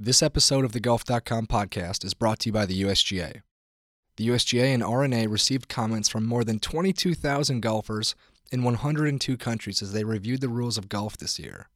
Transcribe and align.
This 0.00 0.22
episode 0.22 0.64
of 0.64 0.70
the 0.70 0.78
Golf.com 0.78 1.48
podcast 1.48 2.04
is 2.04 2.14
brought 2.14 2.38
to 2.40 2.50
you 2.50 2.52
by 2.52 2.66
the 2.66 2.82
USGA. 2.82 3.42
The 4.16 4.28
USGA 4.28 4.72
and 4.72 4.80
R&A 4.80 5.26
received 5.26 5.68
comments 5.68 6.08
from 6.08 6.24
more 6.24 6.44
than 6.44 6.60
22,000 6.60 7.60
golfers 7.60 8.14
in 8.52 8.62
102 8.62 9.36
countries 9.36 9.82
as 9.82 9.92
they 9.92 10.04
reviewed 10.04 10.40
the 10.40 10.48
rules 10.48 10.78
of 10.78 10.88
golf 10.88 11.16
this 11.16 11.40
year. 11.40 11.68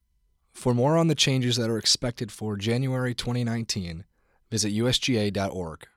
For 0.53 0.73
more 0.73 0.97
on 0.97 1.09
the 1.09 1.17
changes 1.17 1.57
that 1.57 1.69
are 1.69 1.79
expected 1.79 2.31
for 2.31 2.57
January 2.57 3.13
2019, 3.13 4.05
visit 4.53 4.73
usga.org. 4.73 5.89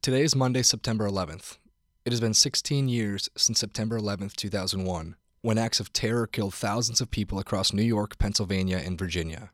Today 0.00 0.22
is 0.22 0.34
Monday, 0.34 0.62
September 0.62 1.06
11th. 1.06 1.58
It 2.06 2.12
has 2.12 2.22
been 2.22 2.32
16 2.32 2.88
years 2.88 3.28
since 3.36 3.58
September 3.58 4.00
11th, 4.00 4.34
2001, 4.34 5.16
when 5.42 5.58
acts 5.58 5.78
of 5.78 5.92
terror 5.92 6.26
killed 6.26 6.54
thousands 6.54 7.02
of 7.02 7.10
people 7.10 7.38
across 7.38 7.74
New 7.74 7.82
York, 7.82 8.16
Pennsylvania, 8.16 8.80
and 8.82 8.98
Virginia. 8.98 9.50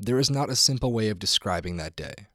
There 0.00 0.20
is 0.20 0.30
not 0.30 0.48
a 0.48 0.54
simple 0.54 0.92
way 0.92 1.08
of 1.08 1.18
describing 1.18 1.76
that 1.76 1.96
day. 1.96 2.28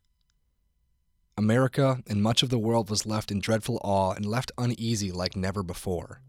America 1.37 2.03
and 2.07 2.21
much 2.21 2.43
of 2.43 2.49
the 2.49 2.59
world 2.59 2.89
was 2.89 3.05
left 3.05 3.31
in 3.31 3.39
dreadful 3.39 3.79
awe 3.85 4.11
and 4.11 4.25
left 4.25 4.51
uneasy 4.57 5.13
like 5.13 5.37
never 5.37 5.63
before. 5.63 6.19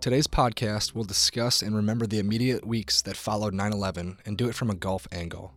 Today's 0.00 0.28
podcast 0.28 0.94
will 0.94 1.02
discuss 1.02 1.62
and 1.62 1.74
remember 1.74 2.06
the 2.06 2.20
immediate 2.20 2.64
weeks 2.64 3.02
that 3.02 3.16
followed 3.16 3.54
9 3.54 3.72
11 3.72 4.18
and 4.24 4.38
do 4.38 4.48
it 4.48 4.54
from 4.54 4.70
a 4.70 4.76
golf 4.76 5.08
angle. 5.10 5.52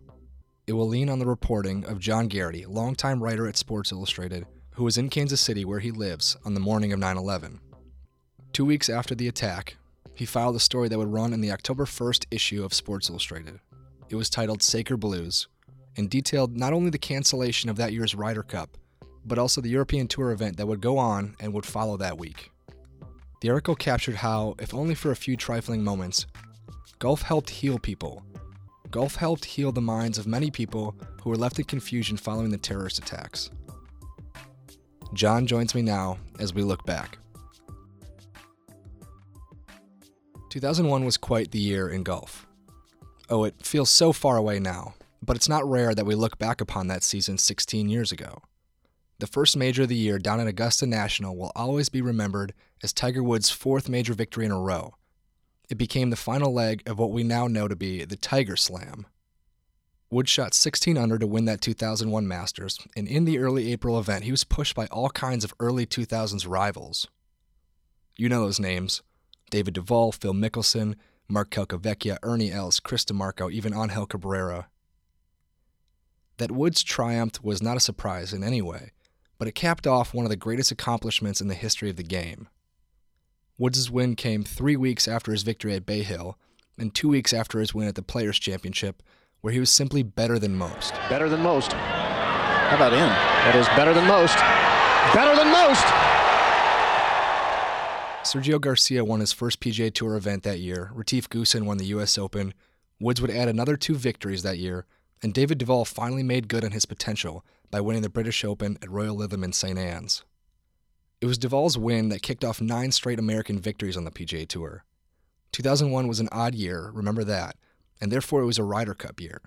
It 0.66 0.73
will 0.73 0.88
lean 0.88 1.09
on 1.09 1.20
the 1.20 1.28
reporting 1.28 1.86
of 1.86 2.00
John 2.00 2.28
Garrity, 2.28 2.66
longtime 2.66 3.22
writer 3.22 3.48
at 3.48 3.58
Sports 3.58 3.92
Illustrated, 3.92 4.48
who 4.72 4.86
was 4.86 4.98
in 4.98 5.09
Kansas 5.12 5.40
City 5.40 5.64
where 5.64 5.81
he 5.81 5.92
lives 5.92 6.36
on 6.44 6.56
the 6.56 6.59
morning 6.59 6.92
of 6.92 6.98
9 6.98 7.16
11. 7.16 7.59
Two 8.53 8.66
weeks 8.66 8.90
after 8.90 9.14
the 9.14 9.28
attack, 9.28 9.78
he 10.16 10.26
filed 10.26 10.56
a 10.56 10.59
story 10.59 10.88
that 10.88 10.98
would 10.98 11.14
run 11.14 11.31
in 11.31 11.42
the 11.42 11.52
October 11.52 11.86
1st 11.86 12.26
issue 12.31 12.66
of 12.66 12.73
Sports 12.73 13.08
Illustrated. 13.08 13.59
It 14.09 14.16
was 14.16 14.30
titled 14.30 14.62
Sacred 14.62 15.00
Blues 15.00 15.48
and 15.98 16.09
detailed 16.09 16.55
not 16.55 16.73
only 16.73 16.90
the 16.90 16.98
cancellation 16.98 17.70
of 17.70 17.77
that 17.77 17.94
year's 17.94 18.16
Ryder 18.16 18.44
Cup, 18.44 18.78
but 19.25 19.39
also 19.39 19.61
the 19.61 19.70
European 19.70 20.08
Tour 20.08 20.31
event 20.31 20.58
that 20.58 20.67
would 20.67 20.81
go 20.81 20.98
on 20.98 21.36
and 21.39 21.53
would 21.53 21.66
follow 21.66 21.98
that 21.98 22.17
week. 22.17 22.52
The 23.42 23.50
article 23.50 23.76
captured 23.76 24.16
how, 24.16 24.56
if 24.59 24.73
only 24.73 24.95
for 24.95 25.11
a 25.11 25.16
few 25.16 25.36
trifling 25.36 25.83
moments, 25.83 26.26
golf 27.00 27.22
helped 27.22 27.50
heal 27.50 27.80
people. 27.80 28.23
Golf 28.92 29.16
helped 29.16 29.45
heal 29.45 29.72
the 29.72 29.81
minds 29.81 30.17
of 30.17 30.28
many 30.28 30.52
people 30.52 30.95
who 31.22 31.30
were 31.30 31.36
left 31.36 31.59
in 31.59 31.66
confusion 31.66 32.17
following 32.17 32.52
the 32.52 32.58
terrorist 32.58 33.00
attacks. 33.00 33.50
John 35.14 35.48
joins 35.48 35.73
me 35.73 35.81
now 35.81 36.17
as 36.39 36.53
we 36.53 36.61
look 36.61 36.86
back. 36.86 37.17
2001 40.50 41.03
was 41.03 41.17
quite 41.17 41.52
the 41.52 41.59
year 41.59 41.89
in 41.89 42.03
golf. 42.03 42.45
Oh, 43.30 43.44
it 43.44 43.56
feels 43.66 43.90
so 43.90 44.14
far 44.14 44.38
away 44.38 44.59
now, 44.59 44.94
but 45.22 45.36
it's 45.36 45.50
not 45.50 45.68
rare 45.68 45.95
that 45.95 46.06
we 46.06 46.14
look 46.14 46.38
back 46.38 46.62
upon 46.62 46.88
that 46.88 47.04
season 47.04 47.38
16 47.38 47.90
years 47.90 48.12
ago. 48.12 48.42
The 49.17 49.28
first 49.28 49.58
major 49.58 49.84
of 49.84 49.90
the 49.90 49.95
year 49.95 50.20
down 50.20 50.40
at 50.40 50.48
Augusta 50.48 50.86
National 50.86 51.36
will 51.36 51.52
always 51.56 51.90
be 51.90 52.02
remembered 52.02 52.54
as 52.84 52.94
Tiger 52.94 53.23
Woods' 53.23 53.50
fourth 53.50 53.90
major 53.90 54.14
victory 54.14 54.45
in 54.45 54.52
a 54.52 54.59
row. 54.59 54.95
It 55.70 55.78
became 55.78 56.09
the 56.09 56.16
final 56.16 56.54
leg 56.54 56.84
of 56.86 57.00
what 57.00 57.12
we 57.12 57.23
now 57.23 57.48
know 57.48 57.67
to 57.67 57.76
be 57.76 58.06
the 58.06 58.17
Tiger 58.17 58.56
Slam. 58.56 59.08
Woods 60.12 60.30
shot 60.30 60.54
16 60.54 60.98
under 60.98 61.17
to 61.17 61.26
win 61.26 61.45
that 61.45 61.62
2001 61.62 62.28
Masters, 62.28 62.80
and 62.95 63.08
in 63.08 63.26
the 63.26 63.39
early 63.39 63.72
April 63.72 63.98
event, 63.98 64.26
he 64.26 64.32
was 64.32 64.44
pushed 64.44 64.76
by 64.76 64.86
all 64.88 65.10
kinds 65.10 65.44
of 65.44 65.54
early 65.60 65.86
2000s 65.88 66.48
rivals. 66.48 67.08
You 68.16 68.30
know 68.30 68.42
those 68.42 68.60
names 68.60 69.02
David 69.50 69.73
Duval, 69.73 70.12
Phil 70.12 70.34
Mickelson, 70.34 70.95
Mark 71.28 71.50
Calcavecchia, 71.50 72.18
Ernie 72.22 72.52
Els, 72.52 72.80
Chris 72.80 73.04
DiMarco, 73.06 73.52
even 73.52 73.73
Angel 73.73 74.06
Cabrera. 74.06 74.68
That 76.38 76.52
Woods 76.52 76.84
triumphed 76.84 77.44
was 77.44 77.64
not 77.64 77.78
a 77.78 77.82
surprise 77.82 78.34
in 78.34 78.44
any 78.44 78.62
way, 78.62 78.92
but 79.38 79.48
it 79.48 79.56
capped 79.56 79.88
off 79.88 80.14
one 80.14 80.26
of 80.26 80.30
the 80.30 80.36
greatest 80.36 80.72
accomplishments 80.72 81.42
in 81.42 81.48
the 81.48 81.56
history 81.56 81.90
of 81.90 81.95
the 81.95 82.04
game. 82.04 82.48
Woods' 83.58 83.89
win 83.89 84.16
came 84.16 84.44
three 84.44 84.76
weeks 84.76 85.08
after 85.08 85.32
his 85.32 85.44
victory 85.44 85.73
at 85.73 85.86
Bay 85.86 86.04
Hill, 86.04 86.38
and 86.77 86.94
two 86.94 87.08
weeks 87.08 87.33
after 87.33 87.60
his 87.60 87.73
win 87.73 87.88
at 87.88 87.95
the 87.95 88.02
Players' 88.02 88.38
Championship, 88.38 89.02
where 89.42 89.54
he 89.54 89.60
was 89.60 89.70
simply 89.70 90.04
better 90.04 90.38
than 90.38 90.55
most. 90.55 90.94
Better 91.10 91.30
than 91.30 91.42
most. 91.42 91.72
How 91.73 92.76
about 92.76 92.92
him? 92.92 93.08
That 93.08 93.55
is 93.55 93.67
better 93.70 93.94
than 93.94 94.08
most. 94.08 94.36
Better 95.14 95.36
than 95.36 95.52
most! 95.52 96.14
Sergio 98.25 98.59
Garcia 98.59 99.05
won 99.05 99.19
his 99.19 99.31
first 99.31 99.59
PGA 99.59 99.93
Tour 99.93 100.15
event 100.15 100.41
that 100.41 100.59
year. 100.59 100.89
Retief 100.95 101.30
Goosen 101.30 101.65
won 101.65 101.77
the 101.77 101.86
U.S. 101.86 102.17
Open. 102.17 102.55
Woods 102.99 103.21
would 103.21 103.30
add 103.30 103.47
another 103.47 103.77
two 103.77 103.93
victories 103.93 104.41
that 104.41 104.58
year, 104.58 104.87
and 105.21 105.31
David 105.31 105.59
Duval 105.59 105.86
finally 105.86 106.23
made 106.23 106.47
good 106.47 106.65
on 106.65 106.71
his 106.71 106.87
potential 106.87 107.45
by 107.69 107.81
winning 107.81 108.02
the 108.02 108.09
British 108.09 108.43
Open 108.43 108.80
at 108.81 108.89
Royal 108.89 109.15
Lytham 109.15 109.43
in 109.43 109.53
St. 109.53 109.77
Anne's. 109.77 110.23
It 111.21 111.27
was 111.27 111.37
Duval's 111.37 111.77
win 111.77 112.09
that 112.09 112.23
kicked 112.23 112.43
off 112.43 112.59
nine 112.59 112.91
straight 112.91 113.19
American 113.19 113.59
victories 113.59 113.95
on 113.95 114.05
the 114.05 114.11
PGA 114.11 114.47
Tour. 114.47 114.83
2001 115.52 116.07
was 116.07 116.19
an 116.19 116.30
odd 116.31 116.55
year, 116.55 116.89
remember 116.95 117.23
that, 117.23 117.57
and 118.02 118.11
therefore 118.11 118.42
it 118.42 118.47
was 118.47 118.57
a 118.57 118.63
Ryder 118.63 118.95
Cup 118.95 119.21
year. 119.21 119.39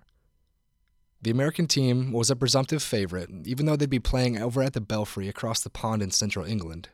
The 1.21 1.33
American 1.33 1.67
team 1.67 2.13
was 2.13 2.31
a 2.31 2.37
presumptive 2.37 2.85
favorite, 2.85 3.29
even 3.45 3.67
though 3.67 3.75
they'd 3.75 3.91
be 3.91 3.99
playing 3.99 4.41
over 4.41 4.63
at 4.63 4.75
the 4.75 4.81
Belfry 4.81 5.29
across 5.29 5.63
the 5.63 5.69
pond 5.69 6.01
in 6.01 6.13
central 6.13 6.47
England. 6.47 6.91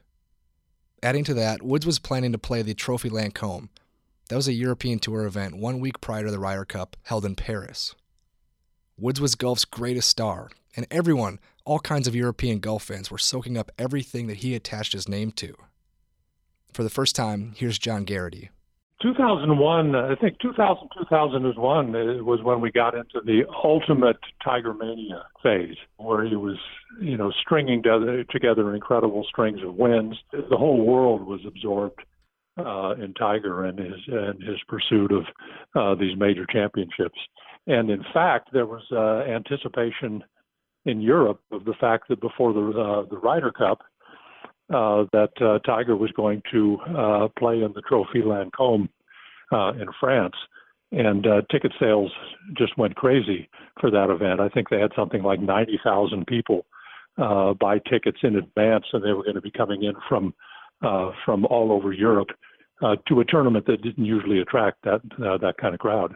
Adding 1.04 1.24
to 1.24 1.34
that, 1.34 1.62
Woods 1.62 1.84
was 1.84 1.98
planning 1.98 2.32
to 2.32 2.38
play 2.38 2.62
the 2.62 2.72
Trophy 2.72 3.10
Lancome. 3.10 3.68
That 4.30 4.36
was 4.36 4.48
a 4.48 4.54
European 4.54 4.98
Tour 4.98 5.26
event 5.26 5.54
one 5.54 5.78
week 5.78 6.00
prior 6.00 6.24
to 6.24 6.30
the 6.30 6.38
Ryder 6.38 6.64
Cup 6.64 6.96
held 7.02 7.26
in 7.26 7.34
Paris. 7.34 7.94
Woods 8.98 9.20
was 9.20 9.34
golf's 9.34 9.66
greatest 9.66 10.08
star, 10.08 10.48
and 10.74 10.86
everyone, 10.90 11.40
all 11.66 11.78
kinds 11.78 12.08
of 12.08 12.14
European 12.14 12.58
golf 12.58 12.84
fans, 12.84 13.10
were 13.10 13.18
soaking 13.18 13.58
up 13.58 13.70
everything 13.78 14.28
that 14.28 14.38
he 14.38 14.54
attached 14.54 14.94
his 14.94 15.06
name 15.06 15.30
to. 15.32 15.54
For 16.72 16.82
the 16.82 16.88
first 16.88 17.14
time, 17.14 17.52
here's 17.54 17.78
John 17.78 18.04
Garrity. 18.04 18.48
2001, 19.04 19.94
I 19.94 20.14
think 20.14 20.38
2000, 20.40 20.88
2001 20.98 21.92
was 22.24 22.42
when 22.42 22.62
we 22.62 22.72
got 22.72 22.94
into 22.94 23.20
the 23.22 23.42
ultimate 23.62 24.16
Tiger 24.42 24.72
Mania 24.72 25.24
phase, 25.42 25.76
where 25.98 26.24
he 26.24 26.36
was, 26.36 26.56
you 27.02 27.18
know, 27.18 27.30
stringing 27.42 27.82
together, 27.82 28.24
together 28.24 28.74
incredible 28.74 29.26
strings 29.28 29.60
of 29.62 29.74
wins. 29.74 30.16
The 30.32 30.56
whole 30.56 30.86
world 30.86 31.26
was 31.26 31.40
absorbed 31.46 32.00
uh, 32.58 32.94
in 32.94 33.12
Tiger 33.12 33.64
and 33.64 33.78
his 33.78 34.00
and 34.08 34.42
his 34.42 34.56
pursuit 34.68 35.12
of 35.12 35.24
uh, 35.74 36.00
these 36.00 36.16
major 36.16 36.46
championships. 36.50 37.18
And 37.66 37.90
in 37.90 38.04
fact, 38.14 38.54
there 38.54 38.66
was 38.66 38.84
uh, 38.90 39.30
anticipation 39.30 40.24
in 40.86 41.02
Europe 41.02 41.40
of 41.52 41.66
the 41.66 41.74
fact 41.78 42.08
that 42.08 42.22
before 42.22 42.54
the 42.54 42.70
uh, 42.70 43.08
the 43.10 43.18
Ryder 43.18 43.52
Cup, 43.52 43.82
uh, 44.72 45.04
that 45.12 45.30
uh, 45.40 45.58
Tiger 45.60 45.96
was 45.96 46.10
going 46.12 46.42
to 46.52 46.78
uh, 46.88 47.28
play 47.38 47.62
in 47.62 47.72
the 47.74 47.82
Trophy 47.82 48.22
Lancome 48.22 48.88
uh, 49.52 49.72
in 49.72 49.88
France, 50.00 50.34
and 50.92 51.26
uh, 51.26 51.42
ticket 51.50 51.72
sales 51.78 52.10
just 52.56 52.76
went 52.78 52.96
crazy 52.96 53.48
for 53.80 53.90
that 53.90 54.10
event. 54.10 54.40
I 54.40 54.48
think 54.48 54.70
they 54.70 54.80
had 54.80 54.92
something 54.96 55.22
like 55.22 55.40
ninety 55.40 55.78
thousand 55.84 56.26
people 56.26 56.66
buy 57.16 57.78
tickets 57.90 58.18
in 58.22 58.36
advance, 58.36 58.86
and 58.92 59.04
they 59.04 59.12
were 59.12 59.22
going 59.22 59.34
to 59.34 59.42
be 59.42 59.50
coming 59.50 59.82
in 59.82 59.94
from 60.08 60.34
from 61.24 61.44
all 61.46 61.70
over 61.70 61.92
Europe 61.92 62.30
to 63.06 63.20
a 63.20 63.24
tournament 63.24 63.66
that 63.66 63.82
didn't 63.82 64.04
usually 64.04 64.40
attract 64.40 64.82
that 64.84 65.02
that 65.18 65.54
kind 65.60 65.74
of 65.74 65.80
crowd. 65.80 66.14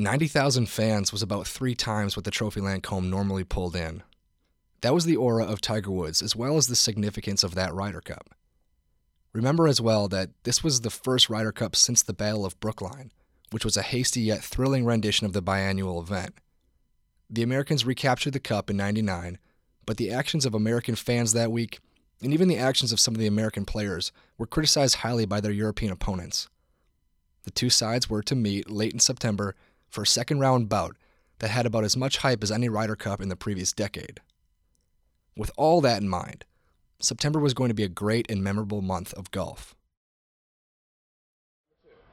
90,000 0.00 0.68
fans 0.68 1.10
was 1.10 1.22
about 1.22 1.48
three 1.48 1.74
times 1.74 2.16
what 2.16 2.24
the 2.24 2.30
Trophy 2.30 2.60
Lancome 2.60 3.10
normally 3.10 3.42
pulled 3.42 3.74
in. 3.74 4.04
That 4.80 4.94
was 4.94 5.04
the 5.04 5.16
aura 5.16 5.44
of 5.44 5.60
Tiger 5.60 5.90
Woods, 5.90 6.22
as 6.22 6.36
well 6.36 6.56
as 6.56 6.68
the 6.68 6.76
significance 6.76 7.42
of 7.42 7.54
that 7.54 7.74
Ryder 7.74 8.00
Cup. 8.00 8.34
Remember 9.32 9.66
as 9.66 9.80
well 9.80 10.08
that 10.08 10.30
this 10.44 10.62
was 10.62 10.80
the 10.80 10.90
first 10.90 11.28
Ryder 11.28 11.52
Cup 11.52 11.74
since 11.74 12.02
the 12.02 12.12
Battle 12.12 12.46
of 12.46 12.58
Brookline, 12.60 13.10
which 13.50 13.64
was 13.64 13.76
a 13.76 13.82
hasty 13.82 14.20
yet 14.20 14.42
thrilling 14.42 14.84
rendition 14.84 15.26
of 15.26 15.32
the 15.32 15.42
biannual 15.42 16.00
event. 16.00 16.34
The 17.28 17.42
Americans 17.42 17.84
recaptured 17.84 18.32
the 18.32 18.40
Cup 18.40 18.70
in 18.70 18.76
99, 18.76 19.38
but 19.84 19.96
the 19.96 20.10
actions 20.10 20.46
of 20.46 20.54
American 20.54 20.94
fans 20.94 21.32
that 21.32 21.52
week, 21.52 21.80
and 22.22 22.32
even 22.32 22.48
the 22.48 22.56
actions 22.56 22.92
of 22.92 23.00
some 23.00 23.14
of 23.14 23.20
the 23.20 23.26
American 23.26 23.64
players, 23.64 24.12
were 24.38 24.46
criticized 24.46 24.96
highly 24.96 25.26
by 25.26 25.40
their 25.40 25.52
European 25.52 25.92
opponents. 25.92 26.48
The 27.42 27.50
two 27.50 27.70
sides 27.70 28.08
were 28.08 28.22
to 28.22 28.34
meet 28.34 28.70
late 28.70 28.92
in 28.92 28.98
September 28.98 29.54
for 29.88 30.02
a 30.02 30.06
second 30.06 30.40
round 30.40 30.68
bout 30.68 30.96
that 31.38 31.48
had 31.48 31.66
about 31.66 31.84
as 31.84 31.96
much 31.96 32.18
hype 32.18 32.42
as 32.42 32.52
any 32.52 32.68
Ryder 32.68 32.96
Cup 32.96 33.20
in 33.20 33.28
the 33.28 33.36
previous 33.36 33.72
decade. 33.72 34.20
With 35.38 35.52
all 35.56 35.80
that 35.82 36.02
in 36.02 36.08
mind, 36.08 36.44
September 37.00 37.38
was 37.38 37.54
going 37.54 37.68
to 37.68 37.74
be 37.74 37.84
a 37.84 37.88
great 37.88 38.28
and 38.28 38.42
memorable 38.42 38.82
month 38.82 39.14
of 39.14 39.30
golf. 39.30 39.76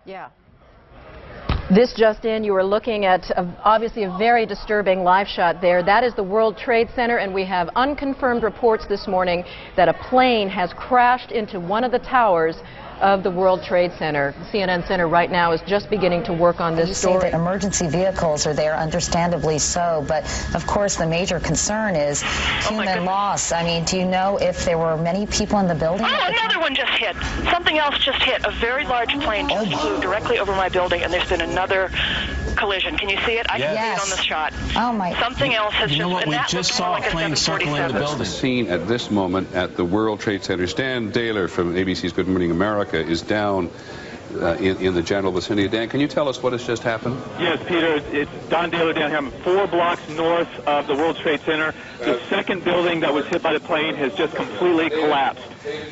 Yeah. 0.05 0.29
This 1.73 1.95
just 1.97 2.25
in, 2.25 2.43
you 2.43 2.53
are 2.55 2.63
looking 2.63 3.05
at 3.05 3.27
a, 3.31 3.41
obviously 3.63 4.03
a 4.03 4.15
very 4.19 4.45
disturbing 4.45 5.03
live 5.03 5.25
shot 5.25 5.59
there. 5.59 5.81
That 5.81 6.03
is 6.03 6.13
the 6.13 6.23
World 6.23 6.55
Trade 6.55 6.87
Center, 6.95 7.17
and 7.17 7.33
we 7.33 7.43
have 7.45 7.69
unconfirmed 7.75 8.43
reports 8.43 8.85
this 8.87 9.07
morning 9.07 9.43
that 9.75 9.89
a 9.89 9.93
plane 10.07 10.47
has 10.47 10.71
crashed 10.73 11.31
into 11.31 11.59
one 11.59 11.83
of 11.83 11.91
the 11.91 11.97
towers 11.97 12.57
of 13.01 13.23
the 13.23 13.31
World 13.31 13.63
Trade 13.63 13.91
Center. 13.97 14.33
CNN 14.51 14.87
Center 14.87 15.07
right 15.07 15.29
now 15.31 15.51
is 15.51 15.61
just 15.61 15.89
beginning 15.89 16.23
to 16.23 16.33
work 16.33 16.59
on 16.61 16.75
this 16.75 16.89
you 16.89 16.93
story. 16.93 17.21
Say 17.21 17.31
that 17.31 17.35
emergency 17.39 17.87
vehicles 17.87 18.45
are 18.47 18.53
there, 18.53 18.75
understandably 18.75 19.59
so, 19.59 20.03
but 20.07 20.23
of 20.55 20.65
course 20.67 20.95
the 20.95 21.07
major 21.07 21.39
concern 21.39 21.95
is 21.95 22.23
Oh, 22.25 22.69
human 22.69 23.05
loss. 23.05 23.51
I 23.51 23.63
mean, 23.63 23.83
do 23.85 23.97
you 23.97 24.05
know 24.05 24.37
if 24.37 24.65
there 24.65 24.77
were 24.77 24.97
many 24.97 25.25
people 25.27 25.59
in 25.59 25.67
the 25.67 25.75
building? 25.75 26.05
Oh, 26.07 26.19
another 26.27 26.59
one 26.59 26.75
just 26.75 26.91
hit. 26.91 27.15
Something 27.51 27.77
else 27.77 27.97
just 27.99 28.21
hit. 28.23 28.45
A 28.45 28.51
very 28.51 28.85
large 28.85 29.17
plane 29.21 29.49
just 29.49 29.71
oh, 29.73 29.77
flew 29.77 30.01
directly 30.01 30.39
over 30.39 30.51
my 30.53 30.69
building, 30.69 31.03
and 31.03 31.11
there's 31.13 31.29
been 31.29 31.41
another 31.41 31.89
collision. 32.55 32.97
Can 32.97 33.09
you 33.09 33.17
see 33.25 33.33
it? 33.33 33.45
I 33.49 33.59
can 33.59 33.75
see 33.75 33.91
it 33.93 33.99
on 34.01 34.09
the 34.09 34.23
shot. 34.23 34.53
Oh 34.75 34.93
my! 34.93 35.13
Something 35.19 35.53
else 35.53 35.73
has 35.75 35.91
You 35.91 35.99
know 35.99 36.09
just. 36.09 36.27
what? 36.27 36.27
We 36.27 36.47
just 36.47 36.73
saw 36.73 36.91
like 36.91 37.07
a 37.07 37.11
plane 37.11 37.35
circling 37.35 37.73
the 37.73 37.89
747. 37.89 38.01
building. 38.01 38.17
The 38.19 38.25
scene 38.25 38.67
at 38.69 38.87
this 38.87 39.11
moment 39.11 39.53
at 39.53 39.75
the 39.75 39.85
World 39.85 40.19
Trade 40.19 40.43
Center. 40.43 40.67
Stan 40.67 41.11
Dahler 41.11 41.49
from 41.49 41.73
ABC's 41.73 42.13
Good 42.13 42.27
Morning 42.27 42.51
America 42.51 42.84
is 42.93 43.21
down 43.21 43.69
uh, 44.33 44.55
in, 44.55 44.77
in 44.77 44.93
the 44.93 45.01
general 45.01 45.31
vicinity. 45.31 45.67
Dan, 45.67 45.89
can 45.89 45.99
you 45.99 46.07
tell 46.07 46.27
us 46.27 46.41
what 46.41 46.53
has 46.53 46.65
just 46.65 46.83
happened? 46.83 47.21
Yes, 47.39 47.59
Peter, 47.67 48.01
it's 48.15 48.31
Don 48.49 48.71
Dahler 48.71 48.93
down 48.93 49.09
here. 49.09 49.17
I'm 49.17 49.31
four 49.43 49.67
blocks 49.67 50.07
north 50.09 50.49
of 50.67 50.87
the 50.87 50.95
World 50.95 51.17
Trade 51.17 51.41
Center. 51.41 51.73
The 51.99 52.19
second 52.29 52.63
building 52.63 53.01
that 53.01 53.13
was 53.13 53.25
hit 53.27 53.41
by 53.41 53.53
the 53.53 53.59
plane 53.59 53.95
has 53.95 54.13
just 54.15 54.35
completely 54.35 54.89
collapsed. 54.89 55.43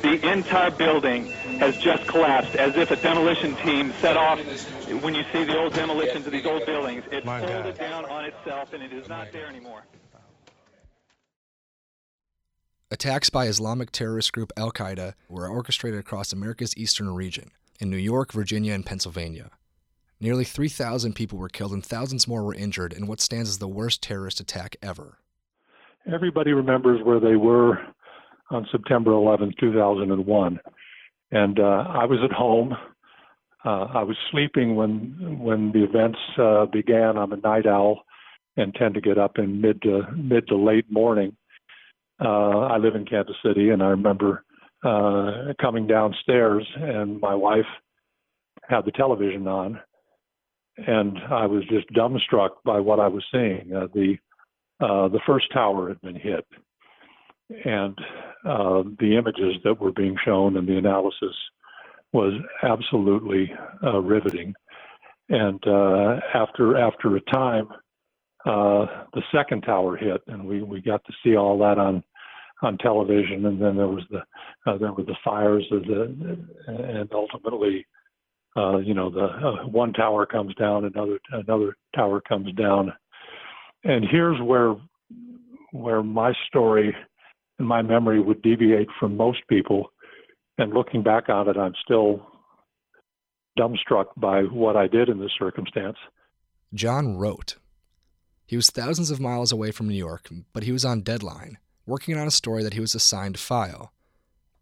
The 0.01 0.31
entire 0.31 0.71
building 0.71 1.27
has 1.59 1.77
just 1.77 2.07
collapsed 2.07 2.55
as 2.55 2.75
if 2.75 2.91
a 2.91 2.95
demolition 2.95 3.55
team 3.57 3.93
set 4.01 4.17
off. 4.17 4.39
When 5.01 5.15
you 5.15 5.23
see 5.31 5.43
the 5.43 5.57
old 5.57 5.73
demolitions 5.73 6.25
of 6.25 6.31
these 6.31 6.45
old 6.45 6.65
buildings, 6.65 7.03
it 7.11 7.23
folded 7.23 7.77
down 7.77 8.05
on 8.05 8.25
itself 8.25 8.73
and 8.73 8.83
it 8.83 8.93
is 8.93 9.07
not 9.07 9.31
there 9.31 9.47
anymore. 9.47 9.83
Attacks 12.93 13.31
by 13.31 13.47
Islamic 13.47 13.89
terrorist 13.89 14.33
group 14.33 14.51
Al 14.55 14.71
Qaeda 14.71 15.15
were 15.27 15.47
orchestrated 15.47 15.99
across 15.99 16.31
America's 16.31 16.77
eastern 16.77 17.11
region, 17.11 17.49
in 17.79 17.89
New 17.89 17.97
York, 17.97 18.31
Virginia, 18.31 18.75
and 18.75 18.85
Pennsylvania. 18.85 19.49
Nearly 20.19 20.43
3,000 20.43 21.15
people 21.15 21.39
were 21.39 21.49
killed 21.49 21.71
and 21.71 21.83
thousands 21.83 22.27
more 22.27 22.43
were 22.43 22.53
injured 22.53 22.93
in 22.93 23.07
what 23.07 23.19
stands 23.19 23.49
as 23.49 23.57
the 23.57 23.67
worst 23.67 24.03
terrorist 24.03 24.39
attack 24.39 24.75
ever. 24.83 25.17
Everybody 26.05 26.53
remembers 26.53 27.01
where 27.03 27.19
they 27.19 27.35
were 27.35 27.79
on 28.51 28.67
September 28.71 29.11
11, 29.11 29.55
2001. 29.59 30.59
And 31.31 31.59
uh, 31.59 31.63
I 31.63 32.05
was 32.05 32.19
at 32.23 32.31
home. 32.31 32.73
Uh, 33.65 33.85
I 33.91 34.03
was 34.03 34.17
sleeping 34.29 34.75
when 34.75 35.39
when 35.39 35.71
the 35.71 35.83
events 35.83 36.19
uh, 36.37 36.67
began. 36.67 37.17
I'm 37.17 37.33
a 37.33 37.37
night 37.37 37.65
owl 37.65 38.03
and 38.55 38.75
tend 38.75 38.93
to 38.93 39.01
get 39.01 39.17
up 39.17 39.39
in 39.39 39.61
mid 39.61 39.81
to 39.81 40.03
mid 40.15 40.47
to 40.49 40.55
late 40.55 40.91
morning. 40.91 41.35
Uh, 42.23 42.67
I 42.67 42.77
live 42.77 42.95
in 42.95 43.05
Kansas 43.05 43.35
City, 43.45 43.71
and 43.71 43.83
I 43.83 43.87
remember 43.87 44.45
uh, 44.83 45.53
coming 45.59 45.87
downstairs, 45.87 46.65
and 46.75 47.19
my 47.19 47.35
wife 47.35 47.65
had 48.69 48.85
the 48.85 48.91
television 48.91 49.47
on, 49.47 49.79
and 50.77 51.19
I 51.29 51.45
was 51.45 51.63
just 51.69 51.91
dumbstruck 51.93 52.51
by 52.63 52.79
what 52.79 52.99
I 52.99 53.07
was 53.07 53.23
seeing. 53.31 53.73
Uh, 53.75 53.87
the 53.93 54.17
uh, 54.79 55.07
the 55.07 55.19
first 55.25 55.51
tower 55.53 55.89
had 55.89 56.01
been 56.01 56.15
hit, 56.15 56.45
and 57.65 57.97
uh, 58.45 58.83
the 58.99 59.17
images 59.17 59.55
that 59.63 59.79
were 59.79 59.91
being 59.91 60.17
shown 60.23 60.57
and 60.57 60.67
the 60.67 60.77
analysis 60.77 61.35
was 62.11 62.33
absolutely 62.63 63.51
uh, 63.83 63.99
riveting. 63.99 64.53
And 65.29 65.61
uh, 65.67 66.19
after 66.33 66.77
after 66.77 67.15
a 67.15 67.21
time, 67.21 67.67
uh, 68.45 68.85
the 69.13 69.23
second 69.33 69.61
tower 69.61 69.95
hit, 69.95 70.21
and 70.27 70.45
we, 70.45 70.61
we 70.61 70.81
got 70.81 71.03
to 71.05 71.13
see 71.23 71.35
all 71.35 71.57
that 71.59 71.77
on 71.77 72.03
on 72.63 72.77
television. 72.77 73.45
And 73.45 73.61
then 73.61 73.77
there 73.77 73.87
was 73.87 74.03
the 74.09 74.19
uh, 74.65 74.77
there 74.77 74.93
were 74.93 75.03
the 75.03 75.15
fires, 75.23 75.65
of 75.71 75.83
the, 75.83 76.37
and 76.67 77.09
ultimately, 77.13 77.85
uh, 78.55 78.77
you 78.77 78.93
know, 78.93 79.09
the 79.09 79.25
uh, 79.25 79.67
one 79.67 79.93
tower 79.93 80.25
comes 80.25 80.55
down, 80.55 80.85
another 80.85 81.19
another 81.31 81.75
tower 81.95 82.21
comes 82.21 82.53
down, 82.53 82.93
and 83.83 84.05
here's 84.09 84.41
where 84.41 84.75
where 85.71 86.03
my 86.03 86.33
story 86.47 86.95
and 87.59 87.67
my 87.67 87.81
memory 87.81 88.21
would 88.21 88.41
deviate 88.41 88.87
from 88.99 89.17
most 89.17 89.39
people. 89.49 89.91
And 90.57 90.71
looking 90.71 91.01
back 91.01 91.29
on 91.29 91.49
it, 91.49 91.57
I'm 91.57 91.73
still 91.83 92.27
dumbstruck 93.59 94.05
by 94.17 94.41
what 94.43 94.75
I 94.75 94.87
did 94.87 95.09
in 95.09 95.19
this 95.19 95.31
circumstance. 95.37 95.97
John 96.73 97.17
wrote. 97.17 97.55
He 98.45 98.55
was 98.55 98.69
thousands 98.69 99.09
of 99.09 99.19
miles 99.19 99.51
away 99.51 99.71
from 99.71 99.87
New 99.87 99.95
York, 99.95 100.29
but 100.53 100.63
he 100.63 100.71
was 100.71 100.85
on 100.85 101.01
deadline, 101.01 101.57
working 101.85 102.17
on 102.17 102.27
a 102.27 102.31
story 102.31 102.63
that 102.63 102.73
he 102.73 102.79
was 102.79 102.95
assigned 102.95 103.35
to 103.35 103.41
file. 103.41 103.91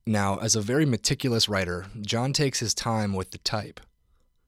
Now, 0.05 0.37
as 0.37 0.55
a 0.55 0.61
very 0.61 0.85
meticulous 0.85 1.47
writer, 1.47 1.85
John 2.01 2.33
takes 2.33 2.59
his 2.59 2.73
time 2.73 3.13
with 3.13 3.31
the 3.31 3.37
type. 3.39 3.79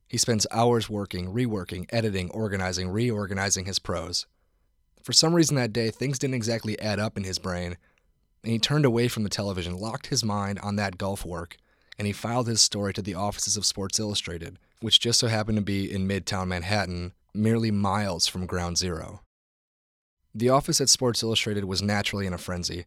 He 0.07 0.17
spends 0.17 0.47
hours 0.51 0.89
working, 0.89 1.33
reworking, 1.33 1.85
editing, 1.89 2.29
organizing, 2.31 2.89
reorganizing 2.89 3.65
his 3.65 3.79
prose. 3.79 4.25
For 5.03 5.13
some 5.13 5.33
reason 5.35 5.55
that 5.57 5.73
day, 5.73 5.89
things 5.89 6.17
didn't 6.17 6.35
exactly 6.35 6.79
add 6.79 6.99
up 6.99 7.17
in 7.17 7.23
his 7.23 7.39
brain, 7.39 7.77
and 8.43 8.51
he 8.51 8.59
turned 8.59 8.85
away 8.85 9.07
from 9.07 9.23
the 9.23 9.29
television, 9.29 9.77
locked 9.77 10.07
his 10.07 10.23
mind 10.23 10.59
on 10.59 10.75
that 10.77 10.97
golf 10.97 11.25
work, 11.25 11.57
and 11.97 12.07
he 12.07 12.13
filed 12.13 12.47
his 12.47 12.61
story 12.61 12.93
to 12.93 13.01
the 13.01 13.15
offices 13.15 13.57
of 13.57 13.65
Sports 13.65 13.99
Illustrated, 13.99 14.57
which 14.81 14.99
just 14.99 15.19
so 15.19 15.27
happened 15.27 15.57
to 15.57 15.63
be 15.63 15.91
in 15.91 16.07
Midtown 16.07 16.47
Manhattan, 16.47 17.13
merely 17.33 17.71
miles 17.71 18.27
from 18.27 18.45
Ground 18.45 18.77
Zero. 18.77 19.21
The 20.35 20.49
office 20.49 20.81
at 20.81 20.89
Sports 20.89 21.21
Illustrated 21.21 21.65
was 21.65 21.83
naturally 21.83 22.25
in 22.25 22.33
a 22.33 22.39
frenzy. 22.39 22.85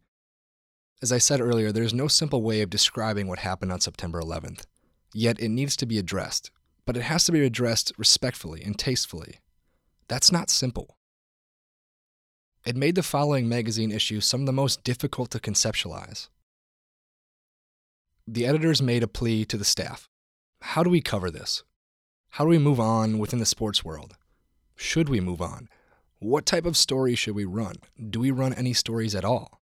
As 1.01 1.13
I 1.13 1.19
said 1.19 1.41
earlier, 1.41 1.71
there 1.71 1.85
is 1.85 1.95
no 1.95 2.09
simple 2.09 2.43
way 2.43 2.61
of 2.61 2.71
describing 2.71 3.29
what 3.29 3.41
happened 3.41 3.71
on 3.71 3.81
September 3.81 4.21
11th. 4.21 4.65
Yet 5.15 5.39
it 5.39 5.51
needs 5.51 5.77
to 5.77 5.87
be 5.87 5.99
addressed, 5.99 6.51
but 6.85 6.97
it 6.97 7.03
has 7.03 7.25
to 7.25 7.33
be 7.33 7.45
addressed 7.45 7.93
respectfully 7.97 8.63
and 8.65 8.77
tastefully. 8.77 9.39
That's 10.09 10.33
not 10.33 10.51
simple. 10.51 10.97
It 12.67 12.75
made 12.75 12.97
the 12.97 13.03
following 13.05 13.49
magazine 13.49 13.93
issue 13.93 14.21
some 14.21 14.41
of 14.41 14.47
the 14.47 14.53
most 14.53 14.83
difficult 14.83 15.31
to 15.31 15.39
conceptualize. 15.39 16.29
The 18.27 18.45
editors 18.45 18.83
made 18.83 19.05
a 19.05 19.09
plea 19.09 19.45
to 19.45 19.57
the 19.57 19.65
staff. 19.65 20.09
How 20.63 20.83
do 20.83 20.91
we 20.91 21.01
cover 21.01 21.31
this? 21.31 21.63
How 22.31 22.45
do 22.45 22.51
we 22.51 22.59
move 22.59 22.81
on 22.81 23.19
within 23.19 23.39
the 23.39 23.47
sports 23.47 23.85
world? 23.85 24.17
Should 24.75 25.09
we 25.09 25.21
move 25.21 25.41
on? 25.41 25.69
What 26.27 26.45
type 26.45 26.67
of 26.67 26.77
story 26.77 27.15
should 27.15 27.37
we 27.37 27.45
run? 27.45 27.77
Do 28.11 28.19
we 28.19 28.33
run 28.33 28.53
any 28.53 28.73
stories 28.73 29.15
at 29.15 29.25
all? 29.25 29.61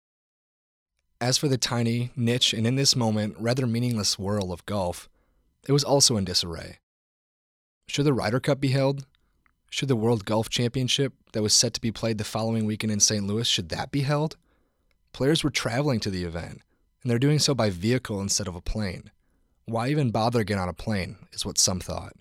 As 1.19 1.39
for 1.39 1.49
the 1.49 1.57
tiny, 1.57 2.11
niche, 2.15 2.53
and 2.53 2.67
in 2.67 2.77
this 2.77 2.95
moment, 2.95 3.35
rather 3.39 3.67
meaningless 3.67 4.19
whirl 4.19 4.53
of 4.53 4.67
golf, 4.67 5.09
it 5.67 5.73
was 5.73 5.83
also 5.83 6.19
in 6.19 6.27
disarray. 6.27 6.77
Should 7.89 8.05
the 8.05 8.13
Ryder 8.13 8.41
Cup 8.41 8.61
be 8.61 8.69
held? 8.69 9.07
Should 9.71 9.89
the 9.89 9.97
World 9.97 10.27
Golf 10.27 10.51
Championship, 10.51 11.15
that 11.33 11.43
was 11.43 11.55
set 11.55 11.73
to 11.73 11.81
be 11.81 11.91
played 11.91 12.19
the 12.19 12.25
following 12.25 12.67
weekend 12.67 12.93
in 12.93 13.01
St. 13.01 13.27
Louis, 13.27 13.49
should 13.49 13.71
that 13.71 13.91
be 13.91 14.03
held? 14.03 14.37
Players 15.15 15.43
were 15.43 15.49
traveling 15.49 15.99
to 16.01 16.11
the 16.11 16.25
event, 16.25 16.61
and 17.03 17.11
they're 17.11 17.19
doing 17.19 17.39
so 17.39 17.55
by 17.55 17.71
vehicle 17.71 18.21
instead 18.21 18.47
of 18.47 18.55
a 18.55 18.61
plane. 18.61 19.11
Why 19.65 19.89
even 19.89 20.11
bother 20.11 20.45
getting 20.45 20.61
on 20.61 20.69
a 20.69 20.75
plane, 20.75 21.17
is 21.33 21.47
what 21.47 21.57
some 21.57 21.81
thought. 21.81 22.13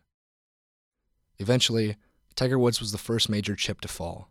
Eventually, 1.40 1.98
Tiger 2.40 2.58
Woods 2.58 2.80
was 2.80 2.94
the 2.94 2.98
first 2.98 3.28
major 3.28 3.54
chip 3.54 3.82
to 3.82 3.90
fall. 3.90 4.30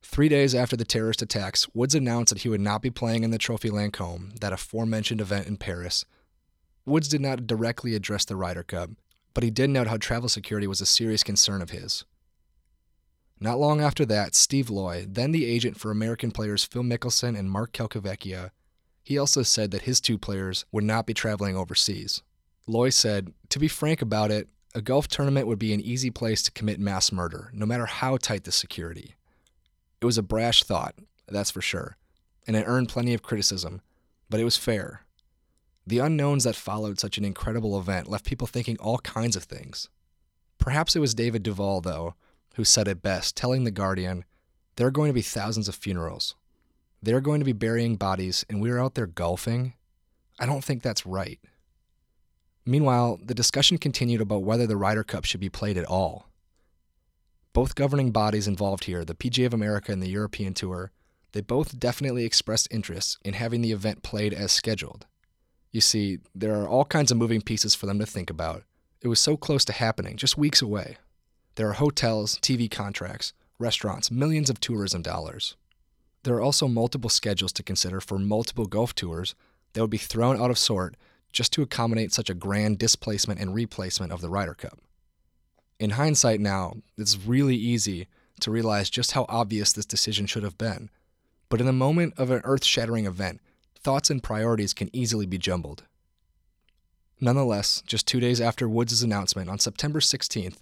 Three 0.00 0.28
days 0.28 0.54
after 0.54 0.76
the 0.76 0.84
terrorist 0.84 1.22
attacks, 1.22 1.66
Woods 1.74 1.96
announced 1.96 2.32
that 2.32 2.42
he 2.42 2.48
would 2.48 2.60
not 2.60 2.82
be 2.82 2.88
playing 2.88 3.24
in 3.24 3.32
the 3.32 3.36
Trophy 3.36 3.68
Lancôme, 3.68 4.38
that 4.38 4.52
aforementioned 4.52 5.20
event 5.20 5.48
in 5.48 5.56
Paris. 5.56 6.04
Woods 6.84 7.08
did 7.08 7.20
not 7.20 7.48
directly 7.48 7.96
address 7.96 8.24
the 8.24 8.36
Ryder 8.36 8.62
Cup, 8.62 8.90
but 9.34 9.42
he 9.42 9.50
did 9.50 9.70
note 9.70 9.88
how 9.88 9.96
travel 9.96 10.28
security 10.28 10.68
was 10.68 10.80
a 10.80 10.86
serious 10.86 11.24
concern 11.24 11.62
of 11.62 11.70
his. 11.70 12.04
Not 13.40 13.58
long 13.58 13.80
after 13.80 14.06
that, 14.06 14.36
Steve 14.36 14.70
Loy, 14.70 15.04
then 15.08 15.32
the 15.32 15.46
agent 15.46 15.80
for 15.80 15.90
American 15.90 16.30
players 16.30 16.62
Phil 16.62 16.84
Mickelson 16.84 17.36
and 17.36 17.50
Mark 17.50 17.72
Calcavecchia, 17.72 18.52
he 19.02 19.18
also 19.18 19.42
said 19.42 19.72
that 19.72 19.82
his 19.82 20.00
two 20.00 20.16
players 20.16 20.64
would 20.70 20.84
not 20.84 21.06
be 21.06 21.12
traveling 21.12 21.56
overseas. 21.56 22.22
Loy 22.68 22.90
said, 22.90 23.32
To 23.48 23.58
be 23.58 23.66
frank 23.66 24.00
about 24.00 24.30
it, 24.30 24.48
a 24.76 24.82
golf 24.82 25.08
tournament 25.08 25.46
would 25.46 25.58
be 25.58 25.72
an 25.72 25.80
easy 25.80 26.10
place 26.10 26.42
to 26.42 26.50
commit 26.50 26.78
mass 26.78 27.10
murder, 27.10 27.50
no 27.54 27.64
matter 27.64 27.86
how 27.86 28.18
tight 28.18 28.44
the 28.44 28.52
security. 28.52 29.14
It 30.02 30.04
was 30.04 30.18
a 30.18 30.22
brash 30.22 30.62
thought, 30.64 30.94
that's 31.26 31.50
for 31.50 31.62
sure, 31.62 31.96
and 32.46 32.54
it 32.54 32.66
earned 32.66 32.90
plenty 32.90 33.14
of 33.14 33.22
criticism, 33.22 33.80
but 34.28 34.38
it 34.38 34.44
was 34.44 34.58
fair. 34.58 35.06
The 35.86 36.00
unknowns 36.00 36.44
that 36.44 36.56
followed 36.56 37.00
such 37.00 37.16
an 37.16 37.24
incredible 37.24 37.78
event 37.80 38.10
left 38.10 38.26
people 38.26 38.46
thinking 38.46 38.76
all 38.76 38.98
kinds 38.98 39.34
of 39.34 39.44
things. 39.44 39.88
Perhaps 40.58 40.94
it 40.94 41.00
was 41.00 41.14
David 41.14 41.42
Duval, 41.42 41.80
though, 41.80 42.14
who 42.56 42.64
said 42.64 42.86
it 42.86 43.02
best, 43.02 43.34
telling 43.34 43.64
The 43.64 43.70
Guardian, 43.70 44.26
There 44.76 44.86
are 44.86 44.90
going 44.90 45.08
to 45.08 45.14
be 45.14 45.22
thousands 45.22 45.68
of 45.68 45.74
funerals. 45.74 46.34
They're 47.02 47.22
going 47.22 47.40
to 47.40 47.46
be 47.46 47.54
burying 47.54 47.96
bodies, 47.96 48.44
and 48.50 48.60
we're 48.60 48.78
out 48.78 48.94
there 48.94 49.06
golfing? 49.06 49.72
I 50.38 50.44
don't 50.44 50.62
think 50.62 50.82
that's 50.82 51.06
right. 51.06 51.40
Meanwhile, 52.66 53.20
the 53.24 53.34
discussion 53.34 53.78
continued 53.78 54.20
about 54.20 54.42
whether 54.42 54.66
the 54.66 54.76
Ryder 54.76 55.04
Cup 55.04 55.24
should 55.24 55.40
be 55.40 55.48
played 55.48 55.78
at 55.78 55.84
all. 55.84 56.28
Both 57.52 57.76
governing 57.76 58.10
bodies 58.10 58.48
involved 58.48 58.84
here, 58.84 59.04
the 59.04 59.14
PGA 59.14 59.46
of 59.46 59.54
America 59.54 59.92
and 59.92 60.02
the 60.02 60.10
European 60.10 60.52
Tour, 60.52 60.90
they 61.32 61.40
both 61.40 61.78
definitely 61.78 62.24
expressed 62.24 62.68
interest 62.70 63.18
in 63.24 63.34
having 63.34 63.62
the 63.62 63.72
event 63.72 64.02
played 64.02 64.34
as 64.34 64.50
scheduled. 64.50 65.06
You 65.70 65.80
see, 65.80 66.18
there 66.34 66.60
are 66.60 66.68
all 66.68 66.84
kinds 66.84 67.10
of 67.10 67.18
moving 67.18 67.40
pieces 67.40 67.74
for 67.74 67.86
them 67.86 67.98
to 67.98 68.06
think 68.06 68.30
about. 68.30 68.64
It 69.00 69.08
was 69.08 69.20
so 69.20 69.36
close 69.36 69.64
to 69.66 69.72
happening, 69.72 70.16
just 70.16 70.36
weeks 70.36 70.60
away. 70.60 70.96
There 71.54 71.68
are 71.68 71.74
hotels, 71.74 72.38
TV 72.40 72.70
contracts, 72.70 73.32
restaurants, 73.58 74.10
millions 74.10 74.50
of 74.50 74.60
tourism 74.60 75.02
dollars. 75.02 75.56
There 76.24 76.34
are 76.34 76.42
also 76.42 76.66
multiple 76.66 77.10
schedules 77.10 77.52
to 77.52 77.62
consider 77.62 78.00
for 78.00 78.18
multiple 78.18 78.66
golf 78.66 78.94
tours 78.94 79.34
that 79.72 79.80
would 79.80 79.90
be 79.90 79.98
thrown 79.98 80.40
out 80.40 80.50
of 80.50 80.58
sort 80.58 80.96
just 81.32 81.52
to 81.52 81.62
accommodate 81.62 82.12
such 82.12 82.30
a 82.30 82.34
grand 82.34 82.78
displacement 82.78 83.40
and 83.40 83.54
replacement 83.54 84.12
of 84.12 84.20
the 84.20 84.28
Ryder 84.28 84.54
Cup. 84.54 84.78
In 85.78 85.90
hindsight 85.90 86.40
now, 86.40 86.74
it's 86.96 87.18
really 87.18 87.56
easy 87.56 88.08
to 88.40 88.50
realize 88.50 88.90
just 88.90 89.12
how 89.12 89.26
obvious 89.28 89.72
this 89.72 89.86
decision 89.86 90.26
should 90.26 90.42
have 90.42 90.58
been. 90.58 90.90
But 91.48 91.60
in 91.60 91.66
the 91.66 91.72
moment 91.72 92.14
of 92.16 92.30
an 92.30 92.40
earth 92.44 92.64
shattering 92.64 93.06
event, 93.06 93.40
thoughts 93.78 94.10
and 94.10 94.22
priorities 94.22 94.74
can 94.74 94.94
easily 94.94 95.26
be 95.26 95.38
jumbled. 95.38 95.84
Nonetheless, 97.20 97.82
just 97.86 98.06
two 98.06 98.20
days 98.20 98.40
after 98.40 98.68
Woods' 98.68 99.02
announcement 99.02 99.48
on 99.48 99.58
September 99.58 100.00
16th, 100.00 100.58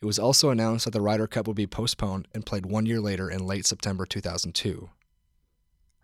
it 0.00 0.06
was 0.06 0.18
also 0.18 0.48
announced 0.48 0.86
that 0.86 0.92
the 0.92 1.00
Ryder 1.00 1.26
Cup 1.26 1.46
would 1.46 1.56
be 1.56 1.66
postponed 1.66 2.26
and 2.32 2.46
played 2.46 2.64
one 2.64 2.86
year 2.86 3.00
later 3.00 3.30
in 3.30 3.46
late 3.46 3.66
September 3.66 4.06
2002. 4.06 4.88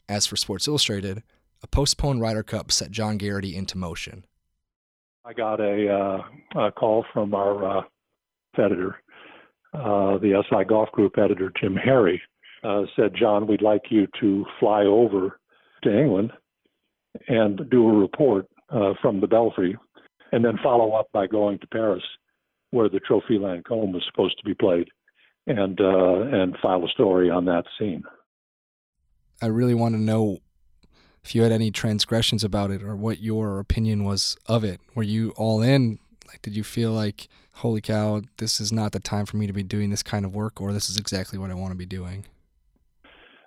As 0.09 0.27
for 0.27 0.37
Sports 0.37 0.69
Illustrated, 0.69 1.23
a 1.63 1.67
postponed 1.67 2.21
Ryder 2.21 2.43
Cup 2.43 2.71
set 2.71 2.91
John 2.91 3.17
Garrity 3.17 3.57
into 3.57 3.79
motion. 3.79 4.25
I 5.25 5.33
got 5.33 5.61
a, 5.61 5.89
uh, 5.89 6.61
a 6.67 6.73
call 6.73 7.05
from 7.13 7.35
our 7.35 7.79
uh, 7.79 7.83
editor, 8.59 8.97
uh, 9.75 10.19
the 10.19 10.43
SI 10.49 10.65
Golf 10.69 10.91
Group 10.93 11.19
editor, 11.19 11.53
Jim 11.61 11.75
Herre, 11.75 12.21
uh, 12.63 12.83
said, 12.95 13.13
John, 13.19 13.47
we'd 13.47 13.63
like 13.63 13.83
you 13.91 14.07
to 14.21 14.45
fly 14.61 14.85
over 14.85 15.39
to 15.83 15.99
England 15.99 16.33
and 17.29 17.69
do 17.71 17.89
a 17.89 17.93
report 17.93 18.47
uh, 18.71 18.93
from 19.01 19.21
the 19.21 19.27
Belfry, 19.27 19.77
and 20.33 20.45
then 20.45 20.59
follow 20.63 20.93
up 20.93 21.09
by 21.13 21.27
going 21.27 21.59
to 21.59 21.67
Paris 21.67 22.03
where 22.71 22.89
the 22.89 23.01
Trophy 23.01 23.39
Lancôme 23.39 23.93
was 23.93 24.05
supposed 24.11 24.37
to 24.39 24.45
be 24.45 24.55
played, 24.55 24.89
and 25.47 25.81
uh, 25.81 26.21
and 26.23 26.57
file 26.61 26.85
a 26.85 26.89
story 26.89 27.31
on 27.31 27.45
that 27.47 27.65
scene. 27.79 28.03
I 29.41 29.47
really 29.47 29.75
want 29.75 29.95
to 29.95 30.01
know 30.01 30.39
if 31.27 31.35
you 31.35 31.43
had 31.43 31.51
any 31.51 31.73
transgressions 31.73 32.45
about 32.45 32.71
it 32.71 32.85
or 32.85 32.95
what 32.95 33.19
your 33.19 33.59
opinion 33.59 34.05
was 34.05 34.37
of 34.47 34.63
it. 34.63 34.81
Were 34.95 35.03
you 35.03 35.31
all 35.37 35.61
in? 35.61 35.99
Like, 36.29 36.41
did 36.41 36.55
you 36.55 36.63
feel 36.63 36.93
like, 36.93 37.27
holy 37.55 37.81
cow, 37.81 38.23
this 38.37 38.61
is 38.61 38.73
not 38.73 38.93
the 38.93 39.01
time 39.01 39.27
for 39.27 39.37
me 39.37 39.49
to 39.49 39.53
be 39.53 39.65
doing 39.65 39.91
this 39.91 40.05
kind 40.05 40.25
of 40.25 40.37
work, 40.37 40.61
or 40.61 40.73
this 40.73 40.89
is 40.89 40.97
exactly 40.97 41.37
what 41.37 41.51
I 41.51 41.55
want 41.55 41.73
to 41.73 41.77
be 41.77 41.85
doing? 41.85 42.27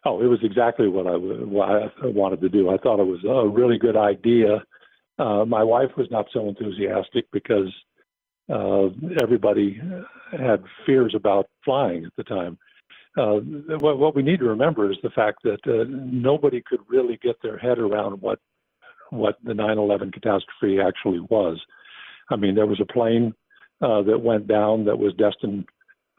Oh, 0.03 0.21
it 0.21 0.25
was 0.25 0.39
exactly 0.43 0.89
what 0.89 1.07
I, 1.07 1.11
what 1.15 1.69
I 1.69 2.07
wanted 2.07 2.41
to 2.41 2.49
do. 2.49 2.69
I 2.69 2.75
thought 2.75 2.99
it 2.99 3.07
was 3.07 3.23
a 3.23 3.47
really 3.47 3.77
good 3.77 3.95
idea. 3.95 4.61
Uh, 5.17 5.45
my 5.45 5.63
wife 5.63 5.91
was 5.95 6.07
not 6.11 6.25
so 6.33 6.49
enthusiastic 6.49 7.31
because 7.31 7.73
uh, 8.49 8.89
everybody 9.21 9.81
had 10.31 10.65
fears 10.85 11.13
about 11.15 11.47
flying 11.63 12.03
at 12.03 12.11
the 12.17 12.25
time. 12.25 12.57
Uh, 13.17 13.39
what, 13.79 13.97
what, 13.97 14.15
we 14.15 14.21
need 14.21 14.39
to 14.39 14.45
remember 14.45 14.91
is 14.91 14.97
the 15.01 15.09
fact 15.09 15.39
that 15.43 15.59
uh, 15.65 15.85
nobody 15.89 16.61
could 16.65 16.79
really 16.87 17.17
get 17.21 17.35
their 17.41 17.57
head 17.57 17.79
around 17.79 18.21
what 18.21 18.39
what 19.09 19.37
the 19.43 19.53
9/11 19.53 20.13
catastrophe 20.13 20.79
actually 20.79 21.19
was. 21.19 21.59
I 22.29 22.35
mean, 22.35 22.53
there 22.53 22.67
was 22.67 22.79
a 22.79 22.93
plane 22.93 23.33
uh, 23.81 24.03
that 24.03 24.21
went 24.21 24.47
down 24.47 24.85
that 24.85 24.99
was 24.99 25.13
destined 25.15 25.65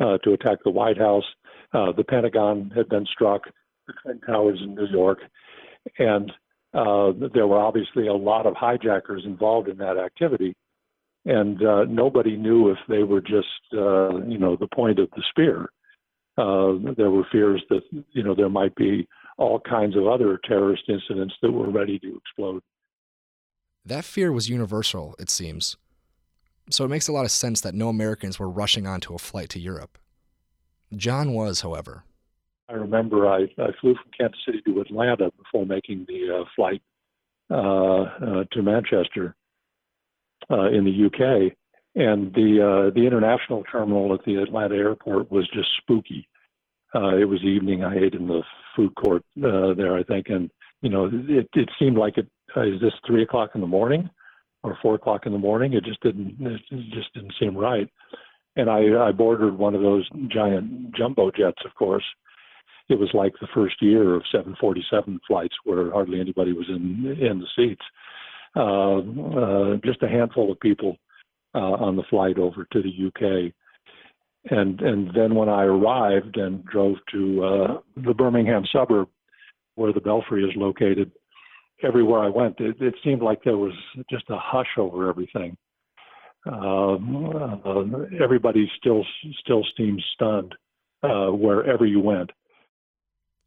uh, 0.00 0.18
to 0.24 0.32
attack 0.32 0.58
the 0.64 0.70
White 0.70 0.98
House. 0.98 1.24
Uh, 1.72 1.92
the 1.92 2.02
Pentagon 2.02 2.72
had 2.74 2.88
been 2.88 3.06
struck, 3.06 3.42
the 3.86 3.92
Twin 4.02 4.20
Towers 4.26 4.58
in 4.60 4.74
New 4.74 4.88
York, 4.88 5.20
and 5.98 6.32
there 6.72 7.46
were 7.46 7.60
obviously 7.60 8.08
a 8.08 8.12
lot 8.12 8.46
of 8.46 8.54
hijackers 8.56 9.22
involved 9.24 9.68
in 9.68 9.78
that 9.78 9.96
activity 9.96 10.56
and 11.24 11.62
uh, 11.64 11.84
nobody 11.84 12.36
knew 12.36 12.70
if 12.70 12.78
they 12.88 13.02
were 13.02 13.20
just 13.20 13.48
uh, 13.74 14.16
you 14.26 14.38
know 14.38 14.56
the 14.56 14.68
point 14.74 14.98
of 14.98 15.10
the 15.10 15.22
spear. 15.30 15.70
Uh, 16.40 16.92
there 16.96 17.10
were 17.10 17.26
fears 17.30 17.62
that 17.68 17.82
you 18.12 18.22
know 18.22 18.34
there 18.34 18.48
might 18.48 18.74
be 18.74 19.06
all 19.36 19.60
kinds 19.60 19.96
of 19.96 20.06
other 20.06 20.38
terrorist 20.44 20.84
incidents 20.88 21.34
that 21.42 21.50
were 21.50 21.70
ready 21.70 21.98
to 21.98 22.16
explode. 22.16 22.62
That 23.84 24.04
fear 24.04 24.32
was 24.32 24.48
universal, 24.48 25.14
it 25.18 25.30
seems. 25.30 25.76
So 26.70 26.84
it 26.84 26.88
makes 26.88 27.08
a 27.08 27.12
lot 27.12 27.24
of 27.24 27.30
sense 27.30 27.60
that 27.62 27.74
no 27.74 27.88
Americans 27.88 28.38
were 28.38 28.48
rushing 28.48 28.86
onto 28.86 29.14
a 29.14 29.18
flight 29.18 29.48
to 29.50 29.60
Europe. 29.60 29.98
John 30.96 31.32
was, 31.32 31.62
however. 31.62 32.04
I 32.68 32.74
remember 32.74 33.26
I, 33.26 33.42
I 33.58 33.70
flew 33.80 33.94
from 33.94 34.12
Kansas 34.16 34.38
City 34.46 34.62
to 34.66 34.80
Atlanta 34.80 35.30
before 35.36 35.66
making 35.66 36.06
the 36.06 36.40
uh, 36.40 36.44
flight 36.54 36.82
uh, 37.50 37.56
uh, 37.56 38.44
to 38.52 38.62
Manchester 38.62 39.34
uh, 40.50 40.68
in 40.68 40.84
the 40.84 41.06
UK, 41.06 41.52
and 41.96 42.32
the 42.34 42.60
uh, 42.62 42.94
the 42.94 43.04
international 43.06 43.64
terminal 43.64 44.14
at 44.14 44.24
the 44.24 44.36
Atlanta 44.36 44.76
airport 44.76 45.32
was 45.32 45.48
just 45.52 45.68
spooky. 45.78 46.28
Uh, 46.94 47.16
it 47.16 47.24
was 47.24 47.42
evening. 47.42 47.84
I 47.84 47.96
ate 47.96 48.14
in 48.14 48.26
the 48.26 48.42
food 48.74 48.94
court 48.94 49.22
uh, 49.38 49.74
there, 49.74 49.96
I 49.96 50.02
think, 50.02 50.26
and 50.28 50.50
you 50.82 50.90
know, 50.90 51.10
it 51.12 51.48
it 51.54 51.68
seemed 51.78 51.96
like 51.96 52.18
it 52.18 52.28
uh, 52.56 52.62
is 52.62 52.80
this 52.80 52.92
three 53.06 53.22
o'clock 53.22 53.50
in 53.54 53.60
the 53.60 53.66
morning 53.66 54.08
or 54.62 54.76
four 54.82 54.94
o'clock 54.94 55.26
in 55.26 55.32
the 55.32 55.38
morning. 55.38 55.74
It 55.74 55.84
just 55.84 56.02
didn't 56.02 56.36
it 56.40 56.60
just 56.92 57.12
didn't 57.14 57.34
seem 57.38 57.56
right. 57.56 57.88
And 58.56 58.68
I 58.68 59.08
I 59.08 59.12
boarded 59.12 59.56
one 59.56 59.74
of 59.74 59.82
those 59.82 60.08
giant 60.28 60.94
jumbo 60.96 61.30
jets, 61.30 61.62
of 61.64 61.74
course. 61.74 62.04
It 62.88 62.98
was 62.98 63.10
like 63.14 63.34
the 63.40 63.46
first 63.54 63.76
year 63.80 64.16
of 64.16 64.24
747 64.32 65.20
flights 65.28 65.54
where 65.62 65.92
hardly 65.92 66.20
anybody 66.20 66.52
was 66.52 66.66
in 66.68 67.16
in 67.20 67.38
the 67.38 67.46
seats 67.56 67.84
uh, 68.56 68.98
uh, 68.98 69.76
just 69.84 70.02
a 70.02 70.08
handful 70.08 70.50
of 70.50 70.60
people 70.60 70.96
uh, 71.54 71.58
on 71.58 71.96
the 71.96 72.02
flight 72.10 72.38
over 72.38 72.66
to 72.72 72.82
the 72.82 73.06
UK. 73.06 73.52
And 74.48 74.80
and 74.80 75.10
then 75.14 75.34
when 75.34 75.48
I 75.48 75.64
arrived 75.64 76.36
and 76.38 76.64
drove 76.64 76.96
to 77.12 77.44
uh, 77.44 77.78
the 77.96 78.14
Birmingham 78.14 78.64
suburb 78.72 79.08
where 79.74 79.92
the 79.92 80.00
Belfry 80.00 80.44
is 80.44 80.56
located, 80.56 81.12
everywhere 81.82 82.20
I 82.20 82.28
went, 82.28 82.58
it, 82.58 82.80
it 82.80 82.94
seemed 83.04 83.22
like 83.22 83.42
there 83.44 83.58
was 83.58 83.74
just 84.10 84.24
a 84.30 84.38
hush 84.38 84.78
over 84.78 85.08
everything. 85.08 85.56
Um, 86.50 87.60
uh, 87.66 88.22
everybody 88.22 88.70
still 88.78 89.04
still 89.40 89.62
seems 89.76 90.02
stunned 90.14 90.54
uh, 91.02 91.26
wherever 91.26 91.84
you 91.84 92.00
went. 92.00 92.30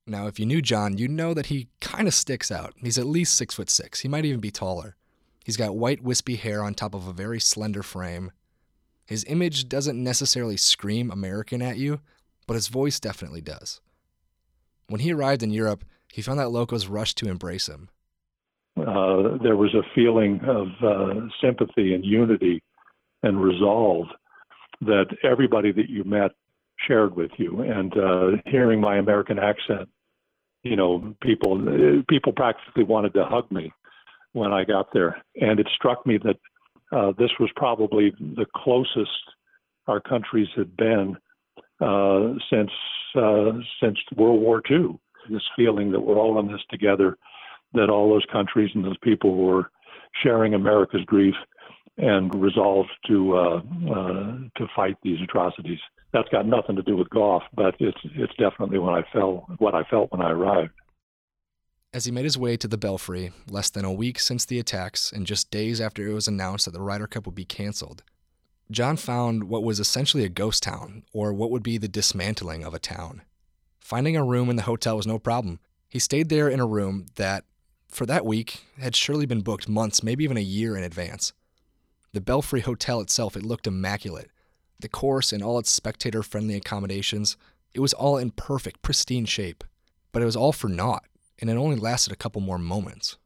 Now, 0.06 0.28
if 0.28 0.40
you 0.40 0.46
knew 0.46 0.62
John, 0.62 0.98
you'd 0.98 1.12
know 1.12 1.34
that 1.34 1.48
he 1.48 1.70
kind 1.80 2.08
of 2.08 2.14
sticks 2.14 2.52
out. 2.52 2.74
He's 2.78 2.98
at 2.98 3.06
least 3.06 3.36
six 3.36 3.56
foot 3.56 3.70
six. 3.70 4.02
He 4.02 4.08
might 4.08 4.26
even 4.26 4.42
be 4.42 4.52
taller. 4.52 4.96
He's 5.44 5.58
got 5.58 5.76
white, 5.76 6.04
wispy 6.04 6.36
hair 6.36 6.64
on 6.64 6.74
top 6.74 6.94
of 6.94 7.08
a 7.08 7.14
very 7.14 7.40
slender 7.40 7.84
frame. 7.84 8.32
His 9.06 9.26
image 9.28 9.68
doesn't 9.68 10.02
necessarily 10.02 10.58
scream 10.58 11.12
American 11.12 11.62
at 11.62 11.78
you, 11.78 12.00
but 12.48 12.56
his 12.56 12.68
voice 12.68 13.00
definitely 13.00 13.42
does. 13.42 13.82
When 14.88 15.02
he 15.02 15.14
arrived 15.14 15.44
in 15.44 15.52
Europe, 15.52 15.84
he 16.12 16.22
found 16.22 16.40
that 16.40 16.50
locals 16.50 16.88
rushed 16.88 17.18
to 17.18 17.30
embrace 17.30 17.68
him. 17.68 17.90
Uh, 18.78 19.38
there 19.42 19.56
was 19.56 19.74
a 19.76 19.84
feeling 19.94 20.40
of 20.48 20.68
uh, 20.84 21.28
sympathy 21.42 21.94
and 21.94 22.04
unity 22.04 22.62
and 23.22 23.42
resolve 23.42 24.08
that 24.82 25.06
everybody 25.24 25.72
that 25.72 25.90
you 25.90 26.04
met 26.04 26.32
shared 26.88 27.16
with 27.16 27.32
you. 27.38 27.62
And 27.62 27.94
uh, 27.98 28.42
hearing 28.46 28.82
my 28.82 28.98
American 28.98 29.40
accent, 29.40 29.90
you 30.64 30.76
know, 30.76 31.16
people 31.22 32.04
people 32.10 32.34
practically 32.34 32.84
wanted 32.84 33.14
to 33.14 33.26
hug 33.26 33.52
me 33.52 33.72
when 34.32 34.52
I 34.52 34.64
got 34.64 34.88
there, 34.94 35.22
and 35.40 35.60
it 35.60 35.68
struck 35.76 36.06
me 36.06 36.18
that 36.24 36.38
uh, 36.94 37.12
this 37.18 37.32
was 37.40 37.50
probably 37.56 38.12
the 38.20 38.46
closest 38.56 39.10
our 39.88 40.00
countries 40.00 40.48
had 40.56 40.76
been 40.78 41.18
uh, 41.82 42.34
since 42.50 42.72
uh, 43.16 43.52
since 43.82 43.98
World 44.16 44.42
War 44.42 44.62
II. 44.70 45.00
This 45.30 45.42
feeling 45.56 45.92
that 45.92 46.02
we're 46.02 46.18
all 46.18 46.40
in 46.40 46.48
this 46.48 46.62
together, 46.70 47.18
that 47.74 47.90
all 47.90 48.10
those 48.10 48.26
countries 48.32 48.72
and 48.76 48.84
those 48.84 48.98
people 49.02 49.36
were 49.36 49.72
sharing 50.22 50.54
America's 50.54 51.04
grief 51.06 51.36
and 51.98 52.34
resolved 52.36 52.90
to 53.08 53.36
uh, 53.36 53.62
uh, 53.92 54.38
to 54.58 54.68
fight 54.76 54.98
these 55.04 55.22
atrocities 55.24 55.80
that's 56.14 56.30
got 56.30 56.46
nothing 56.46 56.76
to 56.76 56.84
do 56.84 56.96
with 56.96 57.10
golf, 57.10 57.44
but 57.56 57.76
it's 57.80 57.98
it's 58.16 58.34
definitely 58.38 58.78
when 58.78 58.94
I 58.94 59.02
felt 59.12 59.46
what 59.58 59.74
I 59.74 59.84
felt 59.90 60.12
when 60.12 60.22
I 60.22 60.30
arrived. 60.30 60.72
As 61.94 62.06
he 62.06 62.12
made 62.12 62.24
his 62.24 62.38
way 62.38 62.58
to 62.58 62.68
the 62.68 62.78
Belfry, 62.78 63.32
less 63.48 63.70
than 63.70 63.86
a 63.86 63.94
week 63.94 64.20
since 64.20 64.46
the 64.46 64.58
attacks 64.58 65.12
and 65.12 65.28
just 65.28 65.52
days 65.52 65.80
after 65.80 66.08
it 66.08 66.14
was 66.14 66.28
announced 66.28 66.66
that 66.66 66.72
the 66.72 66.82
Ryder 66.82 67.06
Cup 67.06 67.28
would 67.28 67.36
be 67.36 67.46
canceled, 67.46 68.02
John 68.72 68.98
found 68.98 69.44
what 69.44 69.64
was 69.64 69.80
essentially 69.80 70.24
a 70.24 70.30
ghost 70.30 70.64
town, 70.64 71.04
or 71.14 71.32
what 71.32 71.52
would 71.52 71.62
be 71.62 71.78
the 71.78 71.88
dismantling 71.88 72.64
of 72.64 72.74
a 72.74 72.80
town. 72.80 73.22
Finding 73.80 74.18
a 74.18 74.24
room 74.24 74.50
in 74.50 74.56
the 74.56 74.64
hotel 74.64 74.98
was 74.98 75.06
no 75.06 75.20
problem. 75.20 75.60
He 75.88 76.00
stayed 76.00 76.30
there 76.30 76.50
in 76.50 76.60
a 76.60 76.66
room 76.66 77.06
that, 77.16 77.44
for 77.88 78.08
that 78.08 78.26
week, 78.26 78.64
had 78.80 78.96
surely 78.96 79.28
been 79.28 79.42
booked 79.42 79.70
months, 79.70 80.02
maybe 80.02 80.24
even 80.24 80.38
a 80.38 80.42
year 80.42 80.76
in 80.76 80.84
advance. 80.84 81.34
The 82.14 82.22
Belfry 82.22 82.62
Hotel 82.62 83.02
itself, 83.02 83.38
it 83.38 83.44
looked 83.44 83.68
immaculate 83.68 84.32
the 84.84 84.90
course 84.90 85.32
and 85.32 85.42
all 85.42 85.58
its 85.60 85.72
spectator 85.72 86.22
friendly 86.22 86.56
accommodations, 86.56 87.38
it 87.74 87.80
was 87.80 87.94
all 87.94 88.18
in 88.18 88.32
perfect, 88.32 88.82
pristine 88.82 89.26
shape. 89.26 89.64
But 90.12 90.22
it 90.22 90.26
was 90.26 90.36
all 90.36 90.52
for 90.52 90.68
naught, 90.68 91.06
and 91.44 91.50
it 91.50 91.58
only 91.58 91.76
lasted 91.76 92.14
a 92.14 92.16
couple 92.16 92.40
more 92.40 92.58
moments. 92.58 93.18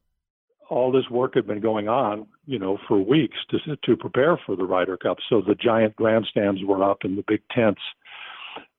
all 0.70 0.92
this 0.92 1.08
work 1.10 1.36
had 1.36 1.46
been 1.46 1.62
going 1.62 1.88
on, 1.88 2.26
you 2.48 2.58
know, 2.58 2.80
for 2.88 2.98
weeks 3.00 3.38
to 3.52 3.58
to 3.86 3.96
prepare 3.96 4.40
for 4.44 4.56
the 4.56 4.66
Ryder 4.66 4.98
Cup. 4.98 5.18
So 5.30 5.42
the 5.42 5.54
giant 5.56 5.96
grandstands 5.96 6.62
were 6.64 6.84
up 6.84 7.00
and 7.04 7.16
the 7.16 7.24
big 7.28 7.42
tents, 7.56 7.82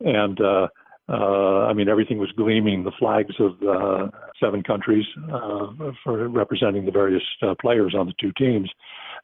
and 0.00 0.40
uh, 0.40 0.66
uh, 1.08 1.66
I 1.68 1.72
mean 1.72 1.88
everything 1.88 2.18
was 2.18 2.32
gleaming. 2.36 2.82
The 2.82 2.98
flags 2.98 3.36
of 3.38 3.52
uh, 3.62 4.10
seven 4.42 4.62
countries 4.64 5.06
uh, 5.32 5.68
for 6.02 6.28
representing 6.28 6.84
the 6.84 6.90
various 6.90 7.22
uh, 7.42 7.54
players 7.60 7.94
on 7.96 8.06
the 8.06 8.14
two 8.20 8.32
teams, 8.32 8.68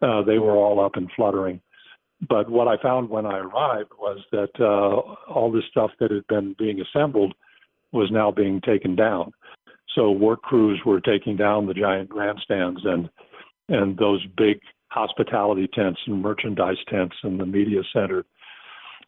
uh, 0.00 0.22
they 0.22 0.38
were 0.38 0.56
all 0.56 0.78
up 0.84 0.94
and 0.94 1.10
fluttering. 1.16 1.60
But 2.28 2.48
what 2.48 2.68
I 2.68 2.80
found 2.80 3.10
when 3.10 3.26
I 3.26 3.38
arrived 3.38 3.90
was 3.98 4.18
that 4.30 4.52
uh, 4.60 5.32
all 5.34 5.50
this 5.50 5.64
stuff 5.70 5.90
that 5.98 6.12
had 6.12 6.26
been 6.28 6.54
being 6.56 6.80
assembled 6.80 7.34
was 7.92 8.10
now 8.10 8.30
being 8.30 8.60
taken 8.60 8.96
down. 8.96 9.32
So 9.94 10.10
work 10.10 10.42
crews 10.42 10.80
were 10.84 11.00
taking 11.00 11.36
down 11.36 11.66
the 11.66 11.74
giant 11.74 12.08
grandstands 12.08 12.80
and 12.84 13.08
and 13.68 13.96
those 13.96 14.24
big 14.36 14.60
hospitality 14.88 15.68
tents 15.72 15.98
and 16.06 16.20
merchandise 16.20 16.76
tents 16.88 17.16
and 17.22 17.40
the 17.40 17.46
media 17.46 17.80
center 17.92 18.24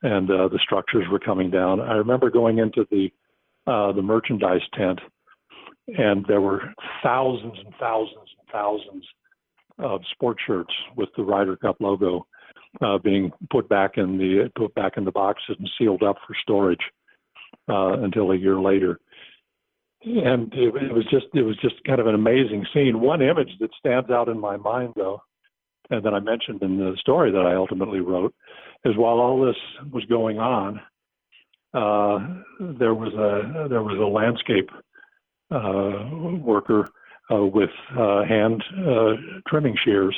and 0.03 0.31
uh, 0.31 0.49
the 0.49 0.59
structures 0.63 1.05
were 1.11 1.19
coming 1.19 1.51
down. 1.51 1.81
I 1.81 1.95
remember 1.95 2.31
going 2.31 2.59
into 2.59 2.87
the 2.91 3.11
uh, 3.67 3.93
the 3.93 4.03
merchandise 4.03 4.63
tent 4.77 5.01
and 5.89 6.25
there 6.27 6.41
were 6.41 6.63
thousands 7.03 7.59
and 7.65 7.75
thousands 7.79 8.29
and 8.39 8.49
thousands 8.53 9.05
of 9.79 10.01
sport 10.13 10.39
shirts 10.47 10.73
with 10.97 11.09
the 11.17 11.23
Ryder 11.23 11.57
Cup 11.57 11.77
logo 11.81 12.27
uh, 12.81 12.99
being 12.99 13.31
put 13.51 13.69
back 13.69 13.93
in 13.97 14.19
the 14.19 14.51
put 14.57 14.75
back 14.75 14.97
in 14.97 15.05
the 15.05 15.13
boxes 15.13 15.57
and 15.59 15.69
sealed 15.79 16.03
up 16.03 16.17
for 16.27 16.35
storage 16.43 16.81
uh, 17.69 18.03
until 18.03 18.33
a 18.33 18.37
year 18.37 18.61
later 18.61 19.01
and 20.07 20.53
it, 20.55 20.75
it 20.77 20.95
was 20.95 21.05
just 21.11 21.27
it 21.35 21.43
was 21.43 21.57
just 21.61 21.75
kind 21.85 22.01
of 22.01 22.07
an 22.07 22.15
amazing 22.15 22.65
scene. 22.73 23.01
One 23.01 23.23
image 23.23 23.51
that 23.61 23.71
stands 23.79 24.11
out 24.11 24.29
in 24.29 24.39
my 24.39 24.57
mind, 24.57 24.93
though, 24.97 25.21
and 25.91 26.05
that 26.05 26.15
I 26.15 26.21
mentioned 26.21 26.63
in 26.63 26.79
the 26.79 26.97
story 27.01 27.33
that 27.33 27.47
I 27.47 27.55
ultimately 27.55 28.01
wrote, 28.01 28.35
is 28.85 28.97
while 28.97 29.19
all 29.19 29.45
this 29.45 29.57
was 29.93 30.05
going 30.05 30.39
on, 30.39 30.81
uh, 31.75 32.19
there 32.79 32.95
was 32.95 33.13
a 33.15 33.69
there 33.69 33.83
was 33.83 33.99
a 33.99 34.07
landscape 34.07 34.71
uh, 35.51 36.39
worker 36.41 36.89
uh, 37.33 37.45
with 37.45 37.71
uh, 37.99 38.25
hand 38.25 38.63
uh, 38.79 39.15
trimming 39.49 39.77
shears, 39.85 40.17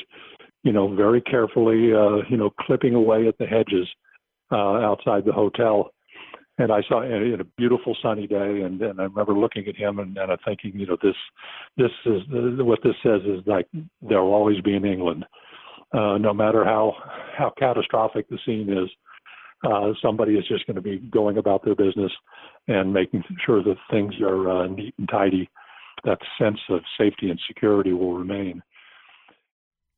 you 0.62 0.72
know, 0.72 0.94
very 0.94 1.22
carefully, 1.22 1.94
uh, 1.94 2.16
you 2.28 2.36
know, 2.36 2.50
clipping 2.60 2.94
away 2.94 3.26
at 3.26 3.38
the 3.38 3.46
hedges 3.46 3.88
outside 4.52 5.24
the 5.24 5.32
hotel 5.32 5.90
and 6.58 6.72
I 6.72 6.82
saw 6.88 7.02
in 7.02 7.40
a 7.40 7.44
beautiful 7.44 7.96
sunny 8.02 8.26
day, 8.26 8.62
and, 8.62 8.82
and 8.82 9.00
I 9.00 9.04
remember 9.04 9.32
looking 9.32 9.66
at 9.68 9.76
him 9.76 10.00
and, 10.00 10.16
and 10.18 10.32
I'm 10.32 10.38
thinking, 10.44 10.72
you 10.74 10.86
know, 10.86 10.96
this, 11.00 11.14
this 11.76 11.90
is 12.04 12.22
what 12.28 12.80
this 12.82 12.96
says 13.02 13.22
is 13.24 13.46
like 13.46 13.68
there 14.02 14.22
will 14.22 14.34
always 14.34 14.60
be 14.60 14.74
in 14.74 14.84
England, 14.84 15.24
uh, 15.92 16.18
no 16.18 16.34
matter 16.34 16.64
how 16.64 16.94
how 17.36 17.52
catastrophic 17.58 18.28
the 18.28 18.38
scene 18.44 18.70
is. 18.70 18.90
Uh, 19.64 19.92
somebody 20.00 20.34
is 20.34 20.46
just 20.46 20.64
going 20.66 20.76
to 20.76 20.82
be 20.82 20.98
going 21.10 21.36
about 21.36 21.64
their 21.64 21.74
business 21.74 22.12
and 22.68 22.92
making 22.92 23.24
sure 23.44 23.60
that 23.62 23.76
things 23.90 24.14
are 24.20 24.48
uh, 24.48 24.66
neat 24.68 24.94
and 24.98 25.08
tidy. 25.08 25.48
That 26.04 26.18
sense 26.40 26.60
of 26.70 26.80
safety 26.96 27.28
and 27.28 27.40
security 27.48 27.92
will 27.92 28.14
remain. 28.14 28.62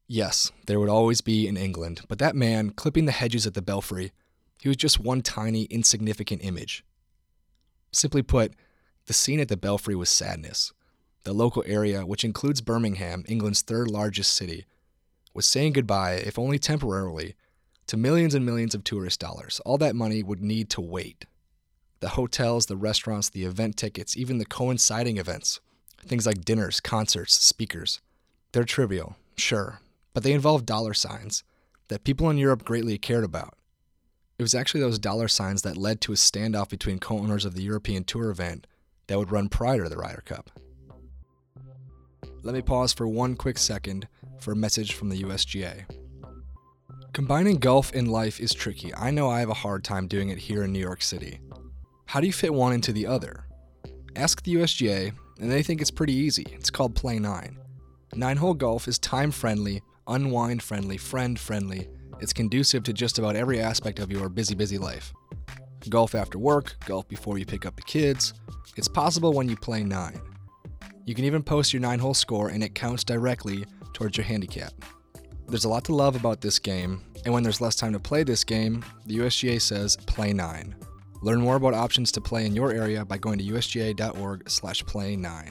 Yes, 0.08 0.50
there 0.66 0.80
would 0.80 0.88
always 0.88 1.20
be 1.20 1.46
in 1.46 1.58
England, 1.58 2.02
but 2.08 2.18
that 2.18 2.34
man 2.34 2.70
clipping 2.70 3.04
the 3.04 3.12
hedges 3.12 3.46
at 3.46 3.52
the 3.52 3.62
belfry 3.62 4.12
he 4.60 4.68
was 4.68 4.76
just 4.76 5.00
one 5.00 5.22
tiny, 5.22 5.64
insignificant 5.64 6.44
image. 6.44 6.84
Simply 7.92 8.22
put, 8.22 8.54
the 9.06 9.12
scene 9.12 9.40
at 9.40 9.48
the 9.48 9.56
Belfry 9.56 9.94
was 9.94 10.10
sadness. 10.10 10.72
The 11.24 11.32
local 11.32 11.64
area, 11.66 12.06
which 12.06 12.24
includes 12.24 12.60
Birmingham, 12.60 13.24
England's 13.26 13.62
third 13.62 13.90
largest 13.90 14.34
city, 14.34 14.66
was 15.34 15.46
saying 15.46 15.72
goodbye, 15.72 16.14
if 16.14 16.38
only 16.38 16.58
temporarily, 16.58 17.34
to 17.86 17.96
millions 17.96 18.34
and 18.34 18.46
millions 18.46 18.74
of 18.74 18.84
tourist 18.84 19.18
dollars. 19.18 19.60
All 19.64 19.78
that 19.78 19.96
money 19.96 20.22
would 20.22 20.40
need 20.40 20.70
to 20.70 20.80
wait. 20.80 21.26
The 22.00 22.10
hotels, 22.10 22.66
the 22.66 22.76
restaurants, 22.76 23.28
the 23.28 23.44
event 23.44 23.76
tickets, 23.76 24.16
even 24.16 24.38
the 24.38 24.46
coinciding 24.46 25.18
events, 25.18 25.60
things 25.98 26.26
like 26.26 26.44
dinners, 26.44 26.80
concerts, 26.80 27.34
speakers, 27.34 28.00
they're 28.52 28.64
trivial, 28.64 29.16
sure, 29.36 29.80
but 30.14 30.22
they 30.22 30.32
involve 30.32 30.66
dollar 30.66 30.94
signs 30.94 31.44
that 31.88 32.04
people 32.04 32.30
in 32.30 32.38
Europe 32.38 32.64
greatly 32.64 32.96
cared 32.98 33.24
about. 33.24 33.54
It 34.40 34.42
was 34.42 34.54
actually 34.54 34.80
those 34.80 34.98
dollar 34.98 35.28
signs 35.28 35.60
that 35.62 35.76
led 35.76 36.00
to 36.00 36.12
a 36.12 36.14
standoff 36.14 36.70
between 36.70 36.98
co 36.98 37.18
owners 37.18 37.44
of 37.44 37.54
the 37.54 37.62
European 37.62 38.04
Tour 38.04 38.30
event 38.30 38.66
that 39.06 39.18
would 39.18 39.30
run 39.30 39.50
prior 39.50 39.82
to 39.82 39.90
the 39.90 39.98
Ryder 39.98 40.22
Cup. 40.24 40.50
Let 42.42 42.54
me 42.54 42.62
pause 42.62 42.94
for 42.94 43.06
one 43.06 43.36
quick 43.36 43.58
second 43.58 44.08
for 44.38 44.52
a 44.52 44.56
message 44.56 44.94
from 44.94 45.10
the 45.10 45.24
USGA. 45.24 45.84
Combining 47.12 47.58
golf 47.58 47.92
and 47.92 48.10
life 48.10 48.40
is 48.40 48.54
tricky. 48.54 48.94
I 48.94 49.10
know 49.10 49.28
I 49.28 49.40
have 49.40 49.50
a 49.50 49.54
hard 49.62 49.84
time 49.84 50.08
doing 50.08 50.30
it 50.30 50.38
here 50.38 50.62
in 50.62 50.72
New 50.72 50.80
York 50.80 51.02
City. 51.02 51.40
How 52.06 52.20
do 52.20 52.26
you 52.26 52.32
fit 52.32 52.54
one 52.54 52.72
into 52.72 52.94
the 52.94 53.06
other? 53.06 53.44
Ask 54.16 54.42
the 54.42 54.54
USGA, 54.54 55.12
and 55.38 55.52
they 55.52 55.62
think 55.62 55.82
it's 55.82 55.90
pretty 55.90 56.14
easy. 56.14 56.46
It's 56.52 56.70
called 56.70 56.94
Play 56.94 57.18
9. 57.18 57.58
Nine 58.14 58.36
hole 58.38 58.54
golf 58.54 58.88
is 58.88 58.98
time 58.98 59.32
friendly, 59.32 59.82
unwind 60.06 60.62
friendly, 60.62 60.96
friend 60.96 61.38
friendly, 61.38 61.88
it's 62.20 62.32
conducive 62.32 62.82
to 62.84 62.92
just 62.92 63.18
about 63.18 63.36
every 63.36 63.60
aspect 63.60 63.98
of 63.98 64.10
your 64.10 64.28
busy, 64.28 64.54
busy 64.54 64.78
life. 64.78 65.12
Golf 65.88 66.14
after 66.14 66.38
work, 66.38 66.76
golf 66.86 67.08
before 67.08 67.38
you 67.38 67.46
pick 67.46 67.64
up 67.64 67.76
the 67.76 67.82
kids. 67.82 68.34
It's 68.76 68.88
possible 68.88 69.32
when 69.32 69.48
you 69.48 69.56
play 69.56 69.82
9. 69.82 70.20
You 71.06 71.14
can 71.14 71.24
even 71.24 71.42
post 71.42 71.72
your 71.72 71.80
9 71.80 71.98
hole 71.98 72.14
score 72.14 72.48
and 72.48 72.62
it 72.62 72.74
counts 72.74 73.02
directly 73.02 73.64
towards 73.92 74.16
your 74.16 74.24
handicap. 74.24 74.72
There's 75.48 75.64
a 75.64 75.68
lot 75.68 75.84
to 75.84 75.94
love 75.94 76.14
about 76.14 76.40
this 76.40 76.58
game, 76.58 77.02
and 77.24 77.34
when 77.34 77.42
there's 77.42 77.60
less 77.60 77.74
time 77.74 77.92
to 77.94 77.98
play 77.98 78.22
this 78.22 78.44
game, 78.44 78.84
the 79.06 79.18
USGA 79.18 79.60
says 79.60 79.96
play 79.96 80.32
9. 80.32 80.76
Learn 81.22 81.40
more 81.40 81.56
about 81.56 81.74
options 81.74 82.12
to 82.12 82.20
play 82.20 82.46
in 82.46 82.54
your 82.54 82.72
area 82.72 83.04
by 83.04 83.18
going 83.18 83.38
to 83.38 83.44
usga.org/play9. 83.44 85.50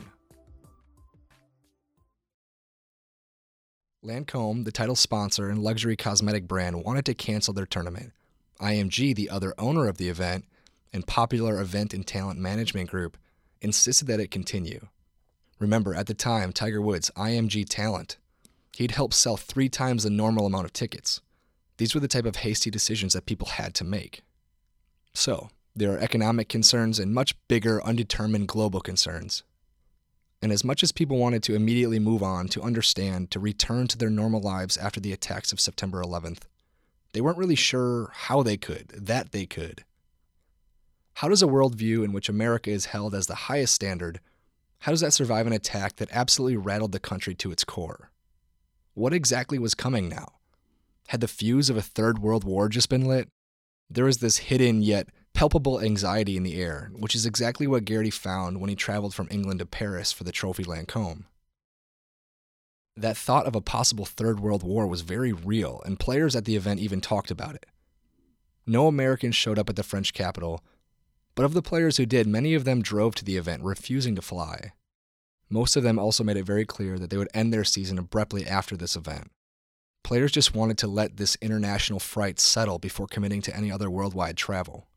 Lancome, 4.04 4.64
the 4.64 4.72
title 4.72 4.96
sponsor 4.96 5.50
and 5.50 5.62
luxury 5.62 5.98
cosmetic 5.98 6.48
brand, 6.48 6.86
wanted 6.86 7.06
to 7.06 7.14
cancel 7.14 7.54
their 7.54 7.66
tournament. 7.66 8.14
IMG, 8.62 9.14
the 9.14 9.30
other 9.30 9.54
owner 9.58 9.90
of 9.90 9.98
the 9.98 10.08
event 10.08 10.46
and 10.94 11.06
popular 11.06 11.60
event 11.60 11.94
and 11.94 12.08
talent 12.08 12.40
management 12.40 12.90
group, 12.90 13.18
insisted 13.62 14.08
that 14.08 14.22
it 14.22 14.32
continue. 14.32 14.88
Remember, 15.60 15.94
at 15.94 16.08
the 16.08 16.14
time, 16.14 16.54
Tiger 16.54 16.82
Woods, 16.82 17.12
IMG 17.18 17.68
Talent, 17.68 18.18
he'd 18.78 18.92
helped 18.92 19.14
sell 19.14 19.36
three 19.36 19.68
times 19.68 20.04
the 20.04 20.10
normal 20.10 20.46
amount 20.46 20.64
of 20.64 20.72
tickets. 20.72 21.20
These 21.78 21.94
were 21.94 22.00
the 22.00 22.08
type 22.08 22.26
of 22.26 22.38
hasty 22.38 22.72
decisions 22.72 23.14
that 23.14 23.26
people 23.26 23.48
had 23.48 23.74
to 23.76 23.84
make. 23.84 24.22
So, 25.14 25.50
there 25.76 25.92
are 25.94 26.00
economic 26.00 26.48
concerns 26.48 27.00
and 27.00 27.14
much 27.14 27.36
bigger, 27.50 27.84
undetermined 27.84 28.48
global 28.48 28.80
concerns. 28.80 29.44
And 30.42 30.52
as 30.52 30.64
much 30.64 30.84
as 30.84 30.92
people 30.92 31.18
wanted 31.18 31.44
to 31.44 31.56
immediately 31.56 32.00
move 32.00 32.24
on, 32.24 32.48
to 32.50 32.62
understand, 32.62 33.30
to 33.32 33.40
return 33.40 33.88
to 33.88 33.98
their 33.98 34.10
normal 34.10 34.42
lives 34.42 34.78
after 34.78 35.00
the 35.00 35.12
attacks 35.12 35.52
of 35.52 35.60
September 35.60 36.02
11th, 36.02 36.44
they 37.12 37.22
weren't 37.22 37.38
really 37.38 37.56
sure 37.56 38.12
how 38.14 38.44
they 38.44 38.56
could, 38.56 38.90
that 38.90 39.32
they 39.32 39.46
could. 39.46 39.84
How 41.16 41.28
does 41.28 41.44
a 41.44 41.48
worldview 41.48 42.06
in 42.06 42.14
which 42.14 42.30
America 42.30 42.70
is 42.70 42.86
held 42.86 43.14
as 43.14 43.28
the 43.28 43.36
highest 43.36 43.74
standard, 43.74 44.22
how 44.80 44.92
does 44.94 45.02
that 45.02 45.12
survive 45.12 45.46
an 45.46 45.54
attack 45.54 45.98
that 45.98 46.10
absolutely 46.12 46.56
rattled 46.56 46.94
the 46.94 47.00
country 47.00 47.36
to 47.36 47.52
its 47.52 47.66
core? 47.66 48.12
What 48.94 49.14
exactly 49.14 49.60
was 49.60 49.76
coming 49.76 50.08
now? 50.08 50.34
Had 51.08 51.20
the 51.20 51.28
fuse 51.28 51.70
of 51.70 51.76
a 51.76 51.82
third 51.82 52.20
world 52.20 52.46
war 52.46 52.70
just 52.70 52.88
been 52.88 53.06
lit? 53.06 53.28
There 53.90 54.06
was 54.06 54.20
this 54.20 54.38
hidden 54.38 54.82
yet 54.82 55.10
palpable 55.34 55.80
anxiety 55.80 56.36
in 56.36 56.44
the 56.44 56.62
air, 56.62 56.92
which 56.94 57.16
is 57.16 57.26
exactly 57.26 57.68
what 57.68 57.86
Garrity 57.86 58.10
found 58.10 58.60
when 58.60 58.70
he 58.70 58.76
traveled 58.76 59.14
from 59.14 59.28
England 59.32 59.60
to 59.60 59.66
Paris 59.66 60.12
for 60.12 60.24
the 60.24 60.32
Trophy 60.32 60.64
Lancome. 60.64 61.26
That 62.98 63.16
thought 63.16 63.46
of 63.46 63.56
a 63.56 63.62
possible 63.62 64.06
Third 64.06 64.42
World 64.42 64.64
War 64.64 64.86
was 64.86 65.02
very 65.02 65.32
real, 65.32 65.82
and 65.86 66.00
players 66.00 66.36
at 66.36 66.44
the 66.44 66.58
event 66.58 66.82
even 66.82 67.00
talked 67.00 67.32
about 67.32 67.56
it. 67.56 67.66
No 68.66 68.88
Americans 68.88 69.36
showed 69.36 69.58
up 69.58 69.70
at 69.70 69.78
the 69.78 69.84
French 69.84 70.14
capital, 70.14 70.62
but 71.34 71.46
of 71.46 71.54
the 71.54 71.62
players 71.62 71.96
who 71.96 72.06
did, 72.06 72.28
many 72.28 72.54
of 72.54 72.66
them 72.66 72.82
drove 72.82 73.16
to 73.16 73.24
the 73.24 73.38
event, 73.38 73.64
refusing 73.64 74.16
to 74.16 74.22
fly. 74.22 74.74
Most 75.50 75.78
of 75.78 75.84
them 75.84 75.98
also 75.98 76.26
made 76.26 76.36
it 76.36 76.44
very 76.44 76.66
clear 76.66 77.00
that 77.00 77.10
they 77.10 77.16
would 77.16 77.30
end 77.34 77.54
their 77.54 77.64
season 77.64 77.98
abruptly 77.98 78.46
after 78.46 78.76
this 78.76 78.98
event. 78.98 79.32
Players 80.04 80.34
just 80.34 80.54
wanted 80.54 80.78
to 80.80 80.88
let 80.88 81.16
this 81.16 81.38
international 81.42 82.00
fright 82.00 82.40
settle 82.40 82.80
before 82.80 83.08
committing 83.08 83.42
to 83.44 83.56
any 83.56 83.72
other 83.72 83.90
worldwide 83.90 84.36
travel. 84.36 84.89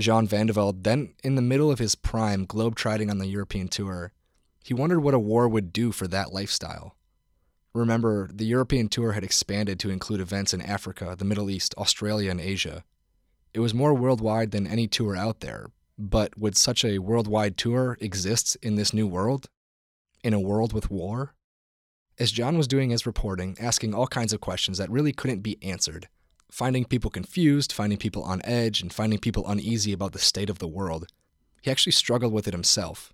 Jean 0.00 0.26
Van 0.26 0.46
de 0.46 0.52
Velde, 0.52 0.82
then 0.82 1.14
in 1.22 1.34
the 1.34 1.42
middle 1.42 1.70
of 1.70 1.78
his 1.78 1.94
prime, 1.94 2.46
globetrotting 2.46 3.10
on 3.10 3.18
the 3.18 3.26
European 3.26 3.68
tour, 3.68 4.12
he 4.64 4.74
wondered 4.74 5.00
what 5.00 5.14
a 5.14 5.18
war 5.18 5.48
would 5.48 5.72
do 5.72 5.92
for 5.92 6.06
that 6.08 6.32
lifestyle. 6.32 6.96
Remember, 7.72 8.28
the 8.32 8.46
European 8.46 8.88
tour 8.88 9.12
had 9.12 9.22
expanded 9.22 9.78
to 9.80 9.90
include 9.90 10.20
events 10.20 10.52
in 10.52 10.60
Africa, 10.60 11.14
the 11.16 11.24
Middle 11.24 11.48
East, 11.48 11.74
Australia, 11.78 12.30
and 12.30 12.40
Asia. 12.40 12.84
It 13.54 13.60
was 13.60 13.74
more 13.74 13.94
worldwide 13.94 14.50
than 14.50 14.66
any 14.66 14.88
tour 14.88 15.16
out 15.16 15.40
there, 15.40 15.70
but 15.96 16.36
would 16.36 16.56
such 16.56 16.84
a 16.84 16.98
worldwide 16.98 17.56
tour 17.56 17.96
exist 18.00 18.56
in 18.62 18.74
this 18.74 18.92
new 18.92 19.06
world? 19.06 19.48
In 20.24 20.34
a 20.34 20.40
world 20.40 20.72
with 20.72 20.90
war? 20.90 21.34
As 22.18 22.32
John 22.32 22.58
was 22.58 22.68
doing 22.68 22.90
his 22.90 23.06
reporting, 23.06 23.56
asking 23.60 23.94
all 23.94 24.06
kinds 24.06 24.32
of 24.32 24.40
questions 24.40 24.78
that 24.78 24.90
really 24.90 25.12
couldn't 25.12 25.40
be 25.40 25.62
answered, 25.62 26.08
finding 26.50 26.84
people 26.84 27.10
confused, 27.10 27.72
finding 27.72 27.98
people 27.98 28.22
on 28.22 28.40
edge, 28.44 28.80
and 28.80 28.92
finding 28.92 29.18
people 29.18 29.48
uneasy 29.48 29.92
about 29.92 30.12
the 30.12 30.18
state 30.18 30.50
of 30.50 30.58
the 30.58 30.68
world, 30.68 31.06
he 31.62 31.70
actually 31.70 31.92
struggled 31.92 32.32
with 32.32 32.48
it 32.48 32.54
himself. 32.54 33.12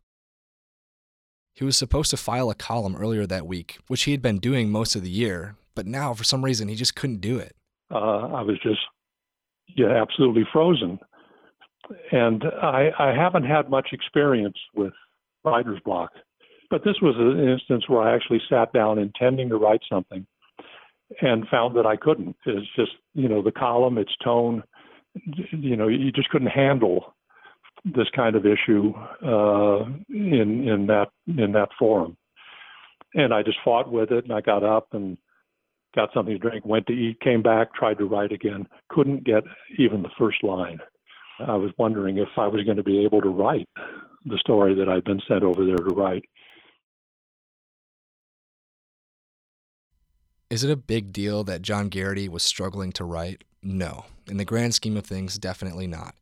He 1.54 1.64
was 1.64 1.76
supposed 1.76 2.10
to 2.10 2.16
file 2.16 2.50
a 2.50 2.54
column 2.54 2.96
earlier 2.96 3.26
that 3.26 3.46
week, 3.46 3.78
which 3.86 4.04
he 4.04 4.10
had 4.10 4.22
been 4.22 4.38
doing 4.38 4.70
most 4.70 4.94
of 4.94 5.02
the 5.02 5.10
year, 5.10 5.56
but 5.74 5.86
now 5.86 6.12
for 6.12 6.24
some 6.24 6.44
reason 6.44 6.68
he 6.68 6.74
just 6.74 6.94
couldn't 6.94 7.20
do 7.20 7.38
it. 7.38 7.56
Uh, 7.90 8.28
I 8.34 8.42
was 8.42 8.58
just 8.62 8.80
yeah, 9.74 10.00
absolutely 10.00 10.46
frozen. 10.52 10.98
And 12.12 12.44
I, 12.62 12.90
I 12.98 13.14
haven't 13.14 13.44
had 13.44 13.70
much 13.70 13.88
experience 13.92 14.58
with 14.74 14.92
writer's 15.44 15.80
block, 15.84 16.10
but 16.68 16.84
this 16.84 16.96
was 17.00 17.14
an 17.16 17.48
instance 17.48 17.88
where 17.88 18.02
I 18.02 18.14
actually 18.14 18.42
sat 18.48 18.72
down 18.72 18.98
intending 18.98 19.48
to 19.50 19.56
write 19.56 19.82
something 19.88 20.26
and 21.20 21.46
found 21.48 21.76
that 21.76 21.86
I 21.86 21.96
couldn't. 21.96 22.36
It's 22.46 22.66
just, 22.74 22.92
you 23.14 23.28
know, 23.28 23.42
the 23.42 23.52
column, 23.52 23.98
its 23.98 24.12
tone, 24.22 24.62
you 25.52 25.76
know, 25.76 25.88
you 25.88 26.12
just 26.12 26.28
couldn't 26.30 26.48
handle 26.48 27.14
this 27.84 28.08
kind 28.14 28.34
of 28.36 28.44
issue 28.44 28.92
uh, 29.24 29.84
in 30.08 30.68
in 30.68 30.86
that 30.88 31.06
in 31.26 31.52
that 31.52 31.68
forum. 31.78 32.16
And 33.14 33.32
I 33.32 33.42
just 33.42 33.58
fought 33.64 33.90
with 33.90 34.10
it, 34.10 34.24
and 34.24 34.32
I 34.32 34.40
got 34.40 34.64
up 34.64 34.88
and 34.92 35.16
got 35.94 36.10
something 36.12 36.34
to 36.34 36.38
drink, 36.38 36.66
went 36.66 36.86
to 36.88 36.92
eat, 36.92 37.20
came 37.20 37.42
back, 37.42 37.74
tried 37.74 37.98
to 37.98 38.04
write 38.04 38.32
again, 38.32 38.66
couldn't 38.90 39.24
get 39.24 39.44
even 39.78 40.02
the 40.02 40.10
first 40.18 40.42
line. 40.42 40.78
I 41.38 41.54
was 41.54 41.70
wondering 41.78 42.18
if 42.18 42.28
I 42.36 42.46
was 42.46 42.64
going 42.64 42.76
to 42.76 42.82
be 42.82 43.04
able 43.04 43.20
to 43.22 43.28
write 43.28 43.68
the 44.24 44.38
story 44.38 44.74
that 44.74 44.88
I'd 44.88 45.04
been 45.04 45.22
sent 45.28 45.42
over 45.42 45.64
there 45.64 45.76
to 45.76 45.94
write. 45.94 46.24
Is 50.48 50.62
it 50.62 50.70
a 50.70 50.76
big 50.76 51.12
deal 51.12 51.42
that 51.42 51.62
John 51.62 51.88
Garrity 51.88 52.28
was 52.28 52.44
struggling 52.44 52.92
to 52.92 53.04
write? 53.04 53.42
No. 53.64 54.04
In 54.28 54.36
the 54.36 54.44
grand 54.44 54.76
scheme 54.76 54.96
of 54.96 55.04
things, 55.04 55.38
definitely 55.38 55.88
not. 55.88 56.14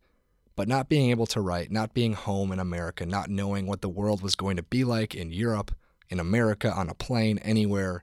But 0.56 0.66
not 0.66 0.88
being 0.88 1.10
able 1.10 1.26
to 1.26 1.42
write, 1.42 1.70
not 1.70 1.92
being 1.92 2.14
home 2.14 2.50
in 2.50 2.58
America, 2.58 3.04
not 3.04 3.28
knowing 3.28 3.66
what 3.66 3.82
the 3.82 3.88
world 3.88 4.22
was 4.22 4.34
going 4.34 4.56
to 4.56 4.62
be 4.62 4.82
like 4.82 5.14
in 5.14 5.30
Europe, 5.30 5.74
in 6.08 6.20
America, 6.20 6.72
on 6.72 6.88
a 6.88 6.94
plane, 6.94 7.37
anywhere, 7.38 8.02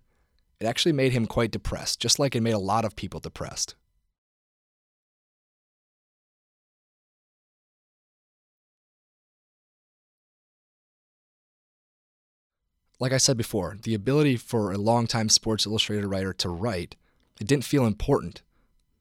it 0.60 0.68
actually 0.68 0.92
made 0.92 1.12
him 1.12 1.26
quite 1.26 1.50
depressed, 1.50 2.00
just 2.00 2.20
like 2.20 2.36
it 2.36 2.42
made 2.42 2.54
a 2.54 2.60
lot 2.60 2.86
of 2.86 2.96
people 2.96 3.20
depressed. 3.20 3.74
Like 13.02 13.14
I 13.14 13.18
said 13.18 13.36
before, 13.36 13.78
the 13.82 13.96
ability 13.96 14.38
for 14.38 14.72
a 14.72 14.78
longtime 14.78 15.30
Sports 15.30 15.66
Illustrated 15.66 16.06
writer 16.06 16.34
to 16.34 16.50
write, 16.50 16.96
it 17.40 17.48
didn't 17.48 17.66
feel 17.66 17.88
important. 17.88 18.44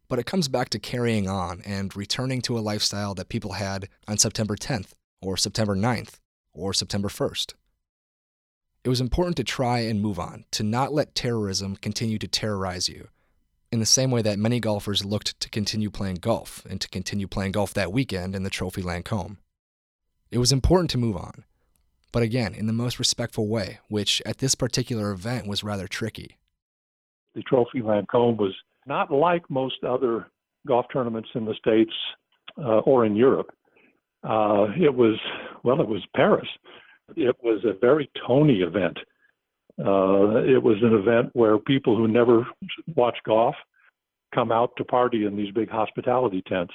But 0.09 0.19
it 0.19 0.25
comes 0.25 0.49
back 0.49 0.71
to 0.71 0.79
carrying 0.79 1.29
on 1.29 1.61
and 1.67 1.95
returning 1.95 2.41
to 2.43 2.59
a 2.59 2.65
lifestyle 2.65 3.15
that 3.17 3.29
people 3.29 3.53
had 3.53 3.91
on 4.09 4.17
September 4.17 4.57
10th, 4.57 4.93
or 5.21 5.37
September 5.37 5.77
9th, 5.77 6.15
or 6.55 6.73
September 6.73 7.09
1st. 7.09 7.53
It 8.85 8.89
was 8.89 9.03
important 9.03 9.37
to 9.37 9.45
try 9.45 9.81
and 9.81 10.01
move 10.01 10.19
on, 10.19 10.47
to 10.53 10.63
not 10.63 10.95
let 10.95 11.15
terrorism 11.15 11.77
continue 11.77 12.19
to 12.21 12.27
terrorize 12.27 12.89
you, 12.89 13.09
in 13.71 13.81
the 13.81 13.87
same 13.87 14.11
way 14.11 14.23
that 14.23 14.39
many 14.39 14.61
golfers 14.61 15.05
looked 15.05 15.39
to 15.41 15.51
continue 15.51 15.91
playing 15.91 16.17
golf 16.17 16.65
and 16.71 16.81
to 16.81 16.89
continue 16.89 17.29
playing 17.29 17.53
golf 17.53 17.75
that 17.75 17.93
weekend 17.93 18.35
in 18.35 18.45
the 18.45 18.49
Trophy 18.49 18.81
Lancome. 18.81 19.37
It 20.31 20.39
was 20.39 20.53
important 20.53 20.89
to 20.89 20.99
move 20.99 21.19
on, 21.19 21.45
but 22.13 22.23
again, 22.23 22.55
in 22.55 22.67
the 22.67 22.73
most 22.73 22.99
respectful 22.99 23.49
way, 23.49 23.79
which 23.89 24.21
at 24.27 24.39
this 24.39 24.55
particular 24.55 25.11
event 25.11 25.47
was 25.47 25.65
rather 25.65 25.87
tricky. 25.87 26.37
The 27.35 27.43
Trophy 27.43 27.81
Lancome 27.81 28.37
was 28.37 28.55
not 28.87 29.11
like 29.11 29.49
most 29.49 29.85
other 29.85 30.27
golf 30.67 30.87
tournaments 30.93 31.29
in 31.35 31.45
the 31.45 31.55
States 31.55 31.93
uh, 32.59 32.81
or 32.81 33.07
in 33.07 33.15
Europe. 33.15 33.51
Uh, 34.23 34.67
it 34.77 34.95
was, 34.95 35.19
well, 35.63 35.81
it 35.81 35.89
was 35.89 36.03
Paris. 36.15 36.49
It 37.17 37.37
was 37.43 37.65
a 37.65 37.79
very 37.81 38.11
Tony 38.27 38.61
event. 38.61 38.99
Uh, 39.79 40.45
it 40.45 40.63
was 40.63 40.77
an 40.83 40.93
event 40.93 41.31
where 41.33 41.59
people 41.59 41.97
who 41.97 42.07
never 42.07 42.47
watch 42.97 43.17
golf 43.25 43.55
come 44.35 44.53
out 44.53 44.71
to 44.77 44.85
party 44.85 45.25
in 45.25 45.37
these 45.37 45.53
big 45.53 45.71
hospitality 45.71 46.43
tents. 46.47 46.75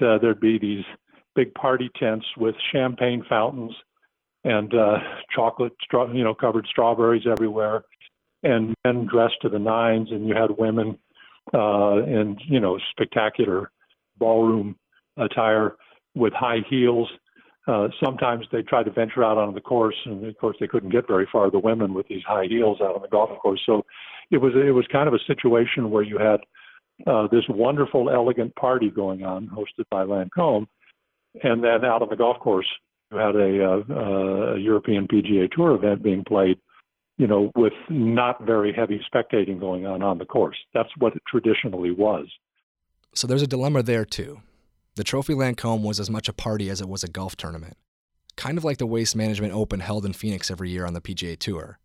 Uh, 0.00 0.18
there'd 0.18 0.40
be 0.40 0.58
these 0.58 0.84
big 1.34 1.52
party 1.54 1.90
tents 1.98 2.24
with 2.38 2.54
champagne 2.72 3.24
fountains 3.28 3.72
and 4.44 4.74
uh, 4.74 4.98
chocolate, 5.34 5.72
you 6.12 6.24
know, 6.24 6.34
covered 6.34 6.66
strawberries 6.68 7.26
everywhere, 7.30 7.84
and 8.42 8.74
men 8.84 9.06
dressed 9.06 9.36
to 9.42 9.48
the 9.48 9.58
nines, 9.58 10.08
and 10.10 10.26
you 10.26 10.34
had 10.34 10.50
women 10.58 10.98
uh, 11.54 12.02
in 12.04 12.36
you 12.48 12.60
know 12.60 12.78
spectacular 12.90 13.70
ballroom 14.18 14.76
attire 15.16 15.76
with 16.14 16.32
high 16.32 16.60
heels. 16.68 17.08
Uh, 17.68 17.86
sometimes 18.02 18.44
they 18.50 18.62
tried 18.62 18.84
to 18.84 18.90
venture 18.90 19.22
out 19.22 19.38
onto 19.38 19.54
the 19.54 19.60
course, 19.60 19.94
and 20.04 20.26
of 20.26 20.36
course 20.38 20.56
they 20.58 20.66
couldn't 20.66 20.90
get 20.90 21.06
very 21.06 21.28
far. 21.30 21.50
The 21.50 21.60
women 21.60 21.94
with 21.94 22.08
these 22.08 22.22
high 22.26 22.46
heels 22.48 22.78
out 22.80 22.96
on 22.96 23.02
the 23.02 23.08
golf 23.08 23.30
course, 23.40 23.62
so 23.64 23.84
it 24.30 24.38
was 24.38 24.52
it 24.56 24.72
was 24.72 24.86
kind 24.90 25.06
of 25.06 25.14
a 25.14 25.24
situation 25.26 25.90
where 25.90 26.02
you 26.02 26.18
had 26.18 26.40
uh, 27.06 27.28
this 27.28 27.44
wonderful, 27.48 28.10
elegant 28.10 28.54
party 28.56 28.90
going 28.90 29.24
on, 29.24 29.48
hosted 29.48 29.84
by 29.90 30.04
Lancome, 30.04 30.66
and 31.42 31.62
then 31.62 31.84
out 31.84 32.02
on 32.02 32.08
the 32.08 32.16
golf 32.16 32.38
course, 32.40 32.66
you 33.12 33.18
had 33.18 33.36
a, 33.36 33.64
uh, 33.64 34.54
a 34.54 34.58
European 34.58 35.06
PGA 35.06 35.50
Tour 35.50 35.74
event 35.74 36.02
being 36.02 36.24
played, 36.24 36.58
you 37.18 37.26
know, 37.26 37.50
with 37.54 37.72
not 37.88 38.44
very 38.44 38.72
heavy 38.72 39.00
spectating 39.12 39.60
going 39.60 39.86
on 39.86 40.02
on 40.02 40.18
the 40.18 40.24
course. 40.24 40.56
That's 40.74 40.90
what 40.98 41.14
it 41.14 41.22
traditionally 41.28 41.90
was. 41.90 42.26
So 43.14 43.26
there's 43.26 43.42
a 43.42 43.46
dilemma 43.46 43.82
there 43.82 44.04
too. 44.04 44.40
The 44.94 45.04
Trophy 45.04 45.34
Lancome 45.34 45.82
was 45.82 46.00
as 46.00 46.10
much 46.10 46.28
a 46.28 46.32
party 46.32 46.68
as 46.70 46.80
it 46.80 46.88
was 46.88 47.02
a 47.02 47.08
golf 47.08 47.36
tournament, 47.36 47.76
kind 48.36 48.58
of 48.58 48.64
like 48.64 48.78
the 48.78 48.86
Waste 48.86 49.16
Management 49.16 49.54
Open 49.54 49.80
held 49.80 50.04
in 50.04 50.12
Phoenix 50.12 50.50
every 50.50 50.70
year 50.70 50.86
on 50.86 50.94
the 50.94 51.00
PGA 51.00 51.38
Tour. 51.38 51.78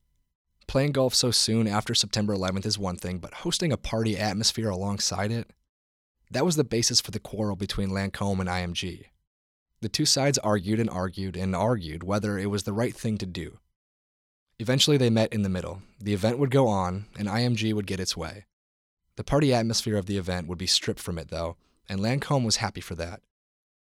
Playing 0.67 0.91
golf 0.91 1.15
so 1.15 1.31
soon 1.31 1.67
after 1.67 1.93
September 1.93 2.35
11th 2.35 2.65
is 2.65 2.77
one 2.77 2.97
thing, 2.97 3.19
but 3.19 3.35
hosting 3.35 3.71
a 3.71 3.77
party 3.77 4.17
atmosphere 4.17 4.69
alongside 4.69 5.31
it, 5.31 5.51
that 6.29 6.45
was 6.45 6.57
the 6.57 6.65
basis 6.65 6.99
for 6.99 7.11
the 7.11 7.19
quarrel 7.19 7.55
between 7.55 7.89
Lancome 7.89 8.41
and 8.41 8.49
IMG. 8.49 9.05
The 9.81 9.89
two 9.89 10.05
sides 10.05 10.37
argued 10.39 10.79
and 10.79 10.89
argued 10.89 11.37
and 11.37 11.55
argued 11.55 12.03
whether 12.03 12.37
it 12.37 12.49
was 12.49 12.63
the 12.63 12.73
right 12.73 12.95
thing 12.95 13.17
to 13.19 13.25
do. 13.25 13.59
Eventually, 14.59 14.97
they 14.97 15.11
met 15.11 15.31
in 15.31 15.43
the 15.43 15.49
middle. 15.49 15.83
The 15.99 16.13
event 16.13 16.39
would 16.39 16.49
go 16.49 16.67
on, 16.67 17.05
and 17.17 17.27
IMG 17.27 17.73
would 17.73 17.85
get 17.85 17.99
its 17.99 18.17
way. 18.17 18.45
The 19.15 19.23
party 19.23 19.53
atmosphere 19.53 19.97
of 19.97 20.07
the 20.07 20.17
event 20.17 20.47
would 20.47 20.57
be 20.57 20.65
stripped 20.65 20.99
from 20.99 21.19
it, 21.19 21.29
though, 21.29 21.57
and 21.87 21.99
Lancome 21.99 22.43
was 22.43 22.57
happy 22.57 22.81
for 22.81 22.95
that. 22.95 23.21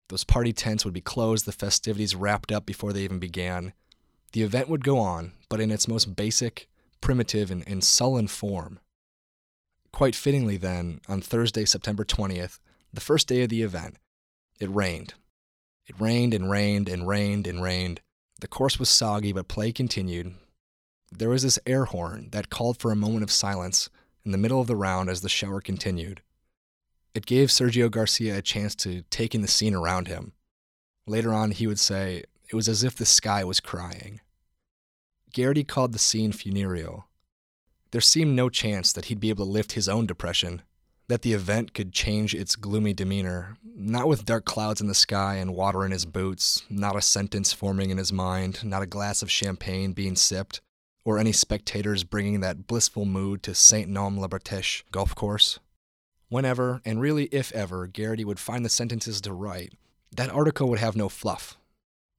Those 0.09 0.24
party 0.24 0.53
tents 0.53 0.85
would 0.85 0.94
be 0.94 1.01
closed, 1.01 1.46
the 1.46 1.53
festivities 1.53 2.14
wrapped 2.14 2.53
up 2.53 2.66
before 2.66 2.92
they 2.92 3.03
even 3.03 3.18
began. 3.18 3.72
The 4.33 4.42
event 4.42 4.68
would 4.68 4.85
go 4.85 4.98
on, 4.98 5.33
but 5.48 5.61
in 5.61 5.70
its 5.70 5.88
most 5.88 6.16
basic, 6.16 6.68
primitive, 7.01 7.51
and, 7.51 7.66
and 7.66 7.83
sullen 7.83 8.27
form. 8.27 8.79
Quite 9.92 10.14
fittingly, 10.14 10.59
then, 10.59 11.01
on 11.09 11.20
Thursday, 11.22 11.64
September 11.64 12.05
20th, 12.05 12.59
the 12.92 13.01
first 13.01 13.27
day 13.27 13.42
of 13.42 13.48
the 13.48 13.62
event, 13.62 13.96
it 14.61 14.70
rained. 14.70 15.14
It 15.88 15.98
rained 15.98 16.35
and 16.35 16.51
rained 16.51 16.88
and 16.88 17.09
rained 17.09 17.46
and 17.46 17.62
rained. 17.62 18.01
The 18.40 18.48
course 18.48 18.79
was 18.79 18.88
soggy, 18.88 19.33
but 19.33 19.48
play 19.48 19.72
continued. 19.72 20.35
There 21.11 21.31
was 21.31 21.42
this 21.42 21.59
air 21.66 21.87
horn 21.87 22.29
that 22.33 22.51
called 22.51 22.79
for 22.79 22.92
a 22.92 22.96
moment 22.96 23.22
of 23.22 23.33
silence 23.33 23.88
in 24.24 24.31
the 24.33 24.38
middle 24.38 24.61
of 24.61 24.66
the 24.66 24.77
round 24.77 25.09
as 25.09 25.22
the 25.22 25.29
shower 25.29 25.61
continued. 25.61 26.22
It 27.14 27.27
gave 27.27 27.48
Sergio 27.48 27.90
Garcia 27.90 28.37
a 28.37 28.42
chance 28.42 28.74
to 28.77 29.03
take 29.11 29.35
in 29.35 29.40
the 29.40 29.48
scene 29.48 29.74
around 29.74 30.09
him. 30.09 30.33
Later 31.07 31.33
on, 31.33 31.53
he 31.53 31.66
would 31.66 31.81
say, 31.81 32.24
it 32.51 32.55
was 32.55 32.68
as 32.68 32.85
if 32.85 32.94
the 32.94 33.07
sky 33.07 33.42
was 33.42 33.61
crying. 33.61 34.20
Garrity 35.33 35.64
called 35.64 35.92
the 35.92 35.98
scene 35.98 36.33
funereal. 36.33 37.07
There 37.90 38.01
seemed 38.03 38.37
no 38.37 38.51
chance 38.51 38.92
that 38.92 39.07
he'd 39.07 39.20
be 39.20 39.31
able 39.31 39.46
to 39.46 39.51
lift 39.51 39.72
his 39.72 39.88
own 39.88 40.07
depression, 40.07 40.62
that 41.08 41.22
the 41.22 41.32
event 41.32 41.72
could 41.72 41.92
change 41.92 42.34
its 42.34 42.54
gloomy 42.54 42.92
demeanor, 42.92 43.56
not 43.64 44.06
with 44.06 44.26
dark 44.26 44.44
clouds 44.44 44.80
in 44.80 44.86
the 44.86 44.94
sky 44.94 45.36
and 45.36 45.54
water 45.54 45.84
in 45.84 45.90
his 45.90 46.04
boots, 46.04 46.64
not 46.68 46.96
a 46.96 47.02
sentence 47.02 47.52
forming 47.52 47.90
in 47.90 47.96
his 47.96 48.12
mind, 48.12 48.62
not 48.62 48.82
a 48.82 48.86
glass 48.86 49.22
of 49.22 49.30
champagne 49.30 49.92
being 49.92 50.14
sipped, 50.14 50.60
or 51.04 51.18
any 51.18 51.32
spectators 51.32 52.04
bringing 52.04 52.40
that 52.40 52.66
blissful 52.66 53.06
mood 53.06 53.42
to 53.42 53.54
St. 53.54 53.88
Nom 53.88 54.18
la 54.18 54.28
Bretèche 54.28 54.82
golf 54.92 55.14
course. 55.14 55.58
Whenever, 56.28 56.82
and 56.84 57.00
really 57.00 57.24
if 57.32 57.50
ever, 57.52 57.86
Garrity 57.86 58.24
would 58.24 58.38
find 58.38 58.62
the 58.62 58.68
sentences 58.68 59.22
to 59.22 59.32
write, 59.32 59.72
that 60.14 60.30
article 60.30 60.68
would 60.68 60.78
have 60.78 60.96
no 60.96 61.08
fluff. 61.08 61.56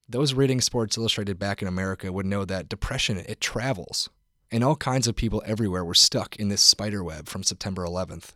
Those 0.08 0.34
reading 0.34 0.62
Sports 0.62 0.98
Illustrated 0.98 1.38
back 1.38 1.62
in 1.62 1.68
America 1.68 2.12
would 2.12 2.26
know 2.26 2.44
that 2.46 2.68
depression, 2.68 3.18
it 3.18 3.40
travels. 3.40 4.10
And 4.52 4.64
all 4.64 4.76
kinds 4.76 5.08
of 5.08 5.16
people 5.16 5.44
everywhere 5.46 5.86
were 5.86 5.94
stuck 5.94 6.36
in 6.38 6.50
this 6.50 6.62
spider 6.62 7.04
web 7.04 7.28
from 7.28 7.44
September 7.44 7.86
11th. 7.86 8.32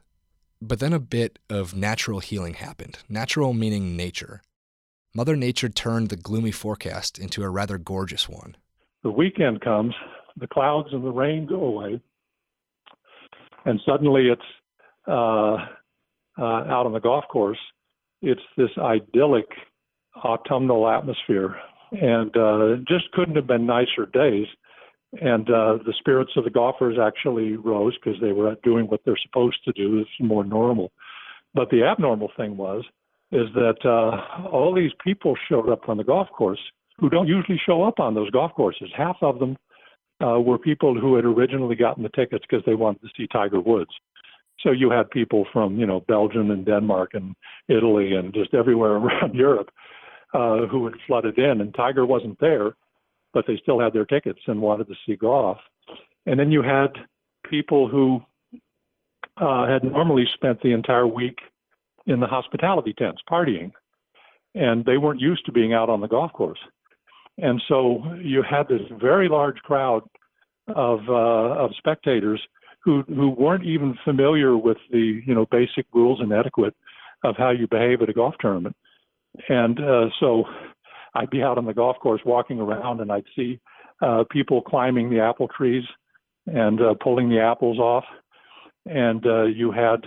But 0.65 0.80
then 0.80 0.93
a 0.93 0.99
bit 0.99 1.39
of 1.49 1.76
natural 1.76 2.19
healing 2.19 2.54
happened. 2.54 2.99
Natural 3.10 3.52
meaning 3.54 3.97
nature. 3.97 4.41
Mother 5.13 5.36
Nature 5.36 5.67
turned 5.67 6.08
the 6.08 6.15
gloomy 6.15 6.52
forecast 6.52 7.19
into 7.19 7.43
a 7.43 7.49
rather 7.49 7.78
gorgeous 7.78 8.30
one. 8.30 8.56
The 9.04 9.12
weekend 9.12 9.60
comes, 9.60 9.93
the 10.38 10.47
clouds 10.47 10.88
and 10.93 11.04
the 11.04 11.12
rain 11.12 11.45
go 11.45 11.62
away, 11.65 11.99
and 13.65 13.80
suddenly 13.86 14.30
it's 14.30 14.41
uh, 15.06 15.58
uh, 16.39 16.63
out 16.71 16.86
on 16.86 16.93
the 16.93 17.02
golf 17.02 17.26
course. 17.30 17.60
It's 18.21 18.41
this 18.56 18.71
idyllic 18.78 19.49
autumnal 20.23 20.88
atmosphere, 20.88 21.58
and 21.91 22.36
uh, 22.38 22.78
just 22.88 23.12
couldn't 23.12 23.36
have 23.36 23.47
been 23.47 23.65
nicer 23.65 24.06
days. 24.13 24.47
And 25.21 25.47
uh, 25.49 25.78
the 25.86 25.93
spirits 25.99 26.32
of 26.36 26.43
the 26.43 26.49
golfers 26.49 26.97
actually 26.99 27.56
rose 27.56 27.95
because 27.95 28.19
they 28.19 28.32
were 28.32 28.56
doing 28.63 28.88
what 28.88 29.02
they're 29.06 29.19
supposed 29.23 29.63
to 29.65 29.71
do. 29.73 29.99
It's 29.99 30.10
more 30.19 30.43
normal. 30.43 30.91
But 31.54 31.69
the 31.69 31.84
abnormal 31.84 32.32
thing 32.36 32.58
was 32.58 32.84
is 33.32 33.47
that 33.56 33.78
uh, 33.84 34.47
all 34.47 34.73
these 34.73 34.91
people 35.04 35.36
showed 35.49 35.69
up 35.69 35.89
on 35.89 35.97
the 35.97 36.04
golf 36.04 36.30
course 36.30 36.60
who 36.99 37.10
don't 37.10 37.28
usually 37.28 37.60
show 37.65 37.84
up 37.84 37.99
on 37.99 38.13
those 38.13 38.30
golf 38.30 38.54
courses. 38.54 38.89
Half 38.95 39.17
of 39.21 39.39
them 39.39 39.58
uh, 40.23 40.39
were 40.39 40.60
people 40.60 40.99
who 40.99 41.15
had 41.15 41.26
originally 41.26 41.76
gotten 41.76 42.04
the 42.04 42.10
tickets 42.10 42.45
because 42.47 42.63
they 42.65 42.76
wanted 42.76 43.02
to 43.02 43.10
see 43.17 43.28
Tiger 43.28 43.60
Woods. 43.60 43.89
So 44.62 44.71
you 44.71 44.91
had 44.91 45.10
people 45.10 45.45
from 45.52 45.80
you 45.80 45.86
know 45.86 46.02
Belgium 46.02 46.52
and 46.52 46.65
Denmark 46.65 47.12
and 47.13 47.36
Italy 47.67 48.13
and 48.13 48.34
just 48.34 48.54
everywhere 48.54 48.91
around 48.97 49.34
Europe 49.34 49.69
uh, 50.34 50.67
who 50.67 50.86
had 50.86 50.93
flooded 51.08 51.38
in, 51.38 51.62
and 51.62 51.73
Tiger 51.73 52.06
wasn't 52.06 52.39
there, 52.39 52.76
but 53.34 53.46
they 53.48 53.58
still 53.62 53.80
had 53.80 53.93
their 53.93 54.06
tickets 54.06 54.39
and 54.48 54.62
wanted 54.62 54.88
to 54.88 54.96
see 55.06 55.15
golf. 55.15 55.58
And 56.26 56.39
then 56.39 56.52
you 56.52 56.62
had 56.62 56.91
people 57.50 57.88
who 57.88 58.22
uh, 59.38 59.67
had 59.67 59.84
normally 59.84 60.26
spent 60.34 60.62
the 60.62 60.72
entire 60.72 61.08
week 61.08 61.39
in 62.06 62.19
the 62.19 62.28
hospitality 62.28 62.93
tents 62.98 63.22
partying, 63.30 63.72
and 64.56 64.86
they 64.86 64.98
weren't 64.98 65.19
used 65.19 65.46
to 65.46 65.52
being 65.52 65.74
out 65.74 65.89
on 65.89 66.02
the 66.02 66.08
golf 66.08 66.32
course. 66.34 66.60
And 67.38 67.62
so 67.67 68.04
you 68.22 68.43
had 68.43 68.67
this 68.67 68.82
very 69.02 69.28
large 69.28 69.58
crowd 69.58 70.04
of 70.67 71.00
uh, 71.10 71.63
of 71.63 71.72
spectators 71.78 72.41
who 72.84 73.04
who 73.08 73.30
weren't 73.30 73.65
even 73.65 73.98
familiar 74.06 74.56
with 74.56 74.78
the 74.91 75.22
you 75.26 75.34
know 75.34 75.48
basic 75.50 75.86
rules 75.93 76.19
and 76.19 76.32
etiquette 76.32 76.76
of 77.24 77.36
how 77.38 77.50
you 77.50 77.67
behave 77.67 78.02
at 78.02 78.10
a 78.10 78.13
golf 78.13 78.36
tournament. 78.39 78.76
And 79.50 79.80
uh, 79.80 80.10
so 80.19 80.43
I'd 81.15 81.30
be 81.30 81.43
out 81.43 81.58
on 81.58 81.65
the 81.65 81.73
golf 81.73 81.97
course 81.99 82.21
walking 82.26 82.60
around, 82.60 82.99
and 82.99 83.12
I'd 83.12 83.26
see 83.36 83.60
uh, 84.02 84.23
people 84.32 84.62
climbing 84.62 85.10
the 85.10 85.19
apple 85.19 85.47
trees 85.47 85.84
and 86.47 86.82
uh, 86.82 86.93
pulling 87.02 87.30
the 87.30 87.39
apples 87.39 87.80
off, 87.80 88.04
and 88.86 89.26
uh, 89.26 89.43
you 89.43 89.71
had 89.71 90.06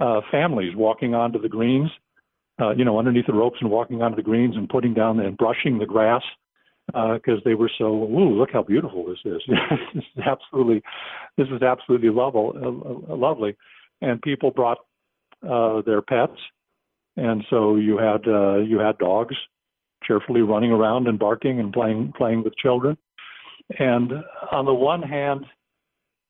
uh, 0.00 0.20
families 0.30 0.74
walking 0.76 1.14
onto 1.14 1.40
the 1.40 1.48
greens, 1.48 1.90
uh, 2.60 2.70
you 2.70 2.84
know, 2.84 2.98
underneath 2.98 3.26
the 3.26 3.32
ropes 3.32 3.58
and 3.60 3.70
walking 3.70 4.02
onto 4.02 4.16
the 4.16 4.22
greens 4.22 4.56
and 4.56 4.68
putting 4.68 4.92
down 4.92 5.20
and 5.20 5.36
brushing 5.36 5.78
the 5.78 5.86
grass 5.86 6.22
because 6.86 7.38
uh, 7.38 7.44
they 7.44 7.54
were 7.54 7.70
so, 7.78 7.86
ooh, 7.86 8.36
look 8.36 8.50
how 8.52 8.62
beautiful 8.62 9.06
this 9.06 9.18
is. 9.24 9.40
this 9.94 10.04
is 10.16 10.22
absolutely, 10.26 10.82
this 11.36 11.46
is 11.48 11.62
absolutely 11.62 12.10
lovely, 12.10 12.60
uh, 12.62 13.14
lovely. 13.14 13.56
And 14.02 14.20
people 14.20 14.50
brought 14.50 14.78
uh, 15.48 15.82
their 15.82 16.02
pets, 16.02 16.38
and 17.16 17.44
so 17.48 17.76
you 17.76 17.98
had 17.98 18.26
uh, 18.26 18.58
you 18.58 18.78
had 18.78 18.98
dogs 18.98 19.36
cheerfully 20.02 20.42
running 20.42 20.70
around 20.70 21.06
and 21.08 21.18
barking 21.18 21.60
and 21.60 21.72
playing 21.72 22.12
playing 22.16 22.42
with 22.42 22.56
children. 22.56 22.96
And 23.78 24.12
on 24.50 24.64
the 24.64 24.74
one 24.74 25.02
hand, 25.02 25.44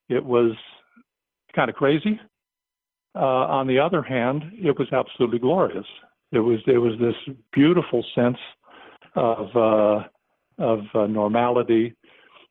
it 0.08 0.24
was 0.24 0.52
kind 1.54 1.70
of 1.70 1.76
crazy. 1.76 2.20
Uh, 3.14 3.46
on 3.48 3.66
the 3.66 3.78
other 3.78 4.02
hand, 4.02 4.44
it 4.52 4.78
was 4.78 4.88
absolutely 4.92 5.38
glorious. 5.38 5.86
It 6.32 6.40
was 6.40 6.60
there 6.66 6.80
was 6.80 6.98
this 7.00 7.34
beautiful 7.52 8.04
sense 8.14 8.38
of 9.16 9.56
uh, 9.56 10.04
of 10.58 10.80
uh, 10.94 11.06
normality 11.06 11.94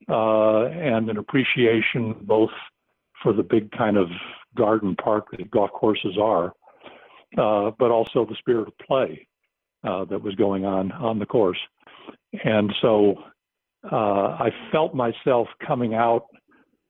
uh, 0.10 0.66
and 0.66 1.10
an 1.10 1.18
appreciation 1.18 2.16
both 2.22 2.50
for 3.22 3.34
the 3.34 3.44
big 3.44 3.72
kind 3.72 3.98
of 3.98 4.08
garden 4.58 4.96
park 4.96 5.28
that 5.32 5.52
golf 5.52 5.70
courses 5.72 6.18
are, 6.20 6.54
uh, 7.38 7.72
but 7.78 7.92
also 7.92 8.26
the 8.26 8.36
spirit 8.40 8.68
of 8.68 8.78
play 8.80 9.28
uh, 9.84 10.06
that 10.06 10.22
was 10.22 10.36
going 10.36 10.66
on 10.66 10.92
on 10.92 11.20
the 11.20 11.26
course. 11.26 11.60
And 12.44 12.74
so 12.82 13.16
uh, 13.92 13.96
I 13.96 14.50
felt 14.72 14.94
myself 14.94 15.48
coming 15.66 15.94
out 15.94 16.26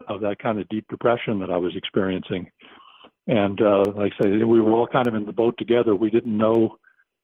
of 0.07 0.21
that 0.21 0.39
kind 0.39 0.59
of 0.59 0.67
deep 0.69 0.85
depression 0.89 1.39
that 1.39 1.51
I 1.51 1.57
was 1.57 1.75
experiencing. 1.75 2.49
And 3.27 3.61
uh, 3.61 3.83
like 3.95 4.13
I 4.19 4.23
say, 4.23 4.29
we 4.43 4.59
were 4.59 4.71
all 4.71 4.87
kind 4.87 5.07
of 5.07 5.13
in 5.13 5.25
the 5.25 5.31
boat 5.31 5.55
together. 5.57 5.95
We 5.95 6.09
didn't 6.09 6.35
know 6.35 6.77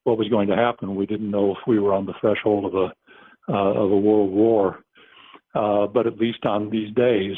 what 0.04 0.19
was 0.19 0.30
going 0.30 0.47
to 0.49 0.56
happen. 0.56 0.95
We 0.95 1.08
didn't 1.08 1.32
know 1.32 1.51
if 1.51 1.58
we 1.65 1.80
were 1.80 1.93
on 1.93 2.06
the 2.06 2.13
threshold 2.21 2.65
of 2.65 2.75
a 2.75 2.93
uh, 3.47 3.73
of 3.73 3.91
a 3.91 3.97
world 3.97 4.32
war. 4.32 4.84
Uh, 5.54 5.88
but 5.88 6.08
at 6.08 6.17
least 6.17 6.45
on 6.45 6.69
these 6.69 6.93
days, 6.95 7.36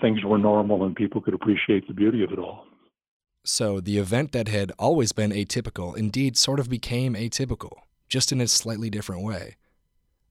things 0.00 0.24
were 0.24 0.38
normal 0.38 0.84
and 0.84 0.96
people 0.96 1.20
could 1.20 1.34
appreciate 1.34 1.86
the 1.86 1.94
beauty 1.94 2.22
of 2.24 2.32
it 2.32 2.38
all. 2.38 2.66
So 3.44 3.80
the 3.80 3.98
event 3.98 4.32
that 4.32 4.48
had 4.48 4.72
always 4.78 5.12
been 5.12 5.32
atypical 5.32 5.96
indeed 5.96 6.36
sort 6.36 6.60
of 6.60 6.70
became 6.70 7.14
atypical, 7.14 7.72
just 8.08 8.30
in 8.30 8.40
a 8.40 8.46
slightly 8.46 8.88
different 8.88 9.22
way. 9.22 9.56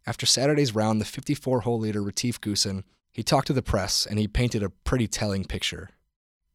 After 0.07 0.25
Saturday's 0.25 0.73
round, 0.73 1.01
the 1.01 1.05
54 1.05 1.61
hole 1.61 1.79
leader 1.79 2.01
Retief 2.01 2.39
Goosen, 2.39 2.83
he 3.11 3.21
talked 3.21 3.47
to 3.47 3.53
the 3.53 3.61
press 3.61 4.05
and 4.05 4.17
he 4.17 4.27
painted 4.27 4.63
a 4.63 4.69
pretty 4.69 5.07
telling 5.07 5.43
picture. 5.43 5.89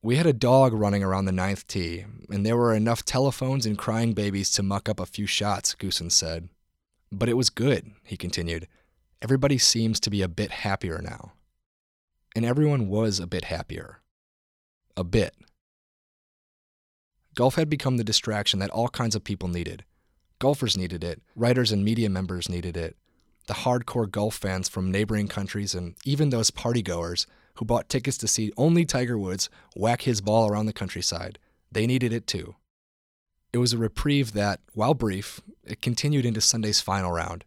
We 0.02 0.16
had 0.16 0.26
a 0.26 0.32
dog 0.32 0.72
running 0.72 1.02
around 1.02 1.24
the 1.24 1.32
ninth 1.32 1.66
tee, 1.66 2.04
and 2.30 2.46
there 2.46 2.56
were 2.56 2.74
enough 2.74 3.04
telephones 3.04 3.66
and 3.66 3.76
crying 3.76 4.12
babies 4.12 4.50
to 4.52 4.62
muck 4.62 4.88
up 4.88 5.00
a 5.00 5.06
few 5.06 5.26
shots, 5.26 5.74
Goosen 5.74 6.12
said. 6.12 6.48
But 7.12 7.28
it 7.28 7.36
was 7.36 7.50
good, 7.50 7.92
he 8.04 8.16
continued. 8.16 8.68
Everybody 9.20 9.58
seems 9.58 9.98
to 10.00 10.10
be 10.10 10.22
a 10.22 10.28
bit 10.28 10.50
happier 10.50 11.00
now. 11.02 11.32
And 12.34 12.44
everyone 12.44 12.88
was 12.88 13.18
a 13.18 13.26
bit 13.26 13.46
happier. 13.46 14.00
A 14.96 15.04
bit. 15.04 15.34
Golf 17.36 17.54
had 17.56 17.68
become 17.68 17.98
the 17.98 18.04
distraction 18.04 18.60
that 18.60 18.70
all 18.70 18.88
kinds 18.88 19.14
of 19.14 19.22
people 19.22 19.48
needed. 19.48 19.84
Golfers 20.38 20.76
needed 20.76 21.04
it, 21.04 21.20
writers 21.34 21.70
and 21.70 21.84
media 21.84 22.08
members 22.08 22.48
needed 22.48 22.78
it, 22.78 22.96
the 23.46 23.54
hardcore 23.54 24.10
golf 24.10 24.34
fans 24.34 24.70
from 24.70 24.90
neighboring 24.90 25.28
countries, 25.28 25.74
and 25.74 25.96
even 26.06 26.30
those 26.30 26.50
partygoers 26.50 27.26
who 27.56 27.66
bought 27.66 27.90
tickets 27.90 28.16
to 28.18 28.26
see 28.26 28.52
only 28.56 28.86
Tiger 28.86 29.18
Woods 29.18 29.50
whack 29.76 30.02
his 30.02 30.22
ball 30.22 30.48
around 30.48 30.64
the 30.64 30.72
countryside. 30.72 31.38
They 31.70 31.86
needed 31.86 32.12
it 32.12 32.26
too. 32.26 32.56
It 33.52 33.58
was 33.58 33.74
a 33.74 33.78
reprieve 33.78 34.32
that, 34.32 34.60
while 34.72 34.94
brief, 34.94 35.40
it 35.62 35.82
continued 35.82 36.24
into 36.24 36.40
Sunday's 36.40 36.80
final 36.80 37.12
round. 37.12 37.44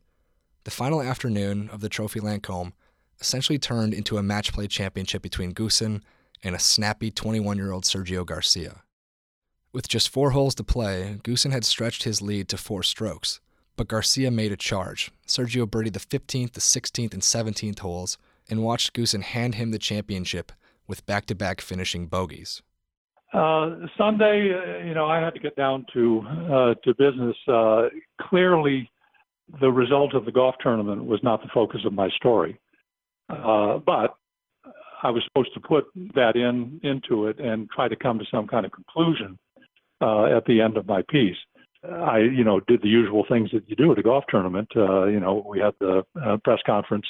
The 0.65 0.71
final 0.71 1.02
afternoon 1.02 1.67
of 1.71 1.82
the 1.82 1.89
Trophy 1.89 2.19
Lancome 2.19 2.73
essentially 3.19 3.58
turned 3.58 3.95
into 3.95 4.17
a 4.17 4.23
match 4.23 4.54
play 4.54 4.67
championship 4.67 5.23
between 5.23 5.54
Goosen 5.54 6.02
and 6.43 6.56
a 6.56 6.60
snappy 6.60 7.10
21 7.10 7.58
year 7.58 7.71
old 7.71 7.86
Sergio 7.86 8.23
Garcia. 8.23 8.84
With 9.71 9.88
just 9.88 10.10
four 10.10 10.32
holes 10.32 10.55
to 10.55 10.63
play, 10.63 11.19
Goosen 11.23 11.51
had 11.51 11.63
stretched 11.63 12.03
his 12.03 12.23
lead 12.23 12.49
to 12.49 12.58
four 12.58 12.82
strokes, 12.82 13.39
but 13.77 13.88
Garcia 13.88 14.32
made 14.32 14.51
a 14.51 14.58
charge. 14.58 15.12
Sergio 15.27 15.67
birdied 15.67 15.93
the 15.93 15.99
15th, 15.99 16.53
the 16.53 16.60
16th, 16.60 17.13
and 17.13 17.21
17th 17.21 17.79
holes 17.79 18.17
and 18.49 18.63
watched 18.63 18.95
Goosen 18.95 19.21
hand 19.21 19.55
him 19.55 19.69
the 19.69 19.77
championship 19.77 20.51
with 20.88 21.05
back 21.05 21.27
to 21.27 21.36
back 21.36 21.62
finishing 21.62 22.08
bogeys. 22.08 22.63
Uh, 23.32 23.86
Sunday, 23.95 24.51
uh, 24.55 24.84
you 24.84 24.95
know, 24.95 25.05
I 25.05 25.19
had 25.23 25.36
to 25.36 25.39
get 25.39 25.55
down 25.55 25.86
to 25.93 26.23
uh, 26.27 26.73
to 26.84 26.95
business. 26.95 27.38
Uh, 27.47 27.89
clearly, 28.19 28.89
the 29.62 29.69
result 29.69 30.15
of 30.15 30.25
the 30.25 30.32
golf 30.32 30.55
tournament 30.63 31.05
was 31.05 31.19
not 31.21 31.43
the 31.43 31.49
focus 31.53 31.82
of 31.86 31.93
my 31.93 32.10
story, 32.15 32.60
uh, 33.29 33.77
but 33.77 34.15
I 35.03 35.12
was 35.12 35.23
supposed 35.25 35.53
to 35.53 35.60
put 35.60 35.86
that 36.15 36.36
in 36.36 36.79
into 36.82 37.27
it 37.27 37.39
and 37.39 37.69
try 37.69 37.88
to 37.88 37.95
come 37.95 38.17
to 38.17 38.25
some 38.32 38.47
kind 38.47 38.65
of 38.65 38.71
conclusion 38.71 39.38
uh, 40.01 40.25
at 40.25 40.45
the 40.45 40.62
end 40.62 40.77
of 40.77 40.88
my 40.88 41.01
piece. 41.09 41.38
I, 41.83 42.19
you 42.19 42.43
know, 42.43 42.59
did 42.59 42.81
the 42.81 42.89
usual 42.89 43.25
things 43.29 43.51
that 43.53 43.69
you 43.69 43.75
do 43.75 43.91
at 43.91 43.99
a 43.99 44.03
golf 44.03 44.25
tournament. 44.27 44.69
Uh, 44.75 45.05
you 45.05 45.19
know, 45.19 45.45
we 45.47 45.59
had 45.59 45.73
the 45.79 46.03
uh, 46.21 46.38
press 46.43 46.59
conference, 46.65 47.05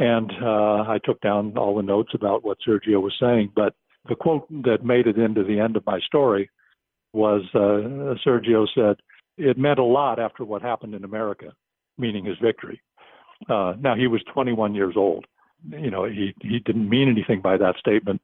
and 0.00 0.30
uh, 0.42 0.82
I 0.88 0.98
took 1.04 1.20
down 1.20 1.56
all 1.56 1.76
the 1.76 1.82
notes 1.82 2.10
about 2.14 2.44
what 2.44 2.58
Sergio 2.66 3.00
was 3.00 3.14
saying, 3.20 3.52
but 3.54 3.74
the 4.08 4.16
quote 4.16 4.48
that 4.64 4.84
made 4.84 5.06
it 5.06 5.18
into 5.18 5.44
the 5.44 5.60
end 5.60 5.76
of 5.76 5.86
my 5.86 6.00
story 6.00 6.50
was 7.12 7.42
uh, 7.54 8.18
Sergio 8.26 8.66
said, 8.74 8.96
It 9.36 9.56
meant 9.56 9.78
a 9.78 9.84
lot 9.84 10.18
after 10.18 10.44
what 10.44 10.62
happened 10.62 10.94
in 10.94 11.04
America, 11.04 11.52
meaning 11.96 12.24
his 12.24 12.38
victory. 12.42 12.80
Uh, 13.48 13.74
now, 13.78 13.94
he 13.94 14.08
was 14.08 14.20
21 14.32 14.74
years 14.74 14.94
old. 14.96 15.26
You 15.70 15.90
know, 15.90 16.04
he, 16.04 16.34
he 16.40 16.58
didn't 16.60 16.88
mean 16.88 17.08
anything 17.08 17.40
by 17.40 17.56
that 17.56 17.76
statement, 17.78 18.20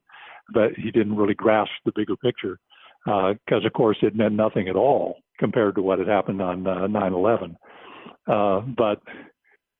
but 0.53 0.73
he 0.73 0.91
didn't 0.91 1.15
really 1.15 1.33
grasp 1.33 1.71
the 1.85 1.93
bigger 1.95 2.15
picture 2.17 2.59
because, 3.05 3.63
uh, 3.63 3.67
of 3.67 3.73
course, 3.73 3.97
it 4.01 4.15
meant 4.15 4.33
nothing 4.33 4.67
at 4.67 4.75
all 4.75 5.17
compared 5.39 5.75
to 5.75 5.81
what 5.81 5.99
had 5.99 6.07
happened 6.07 6.41
on 6.41 6.65
uh, 6.65 6.87
9/11. 6.87 7.55
Uh, 8.27 8.61
but 8.75 9.01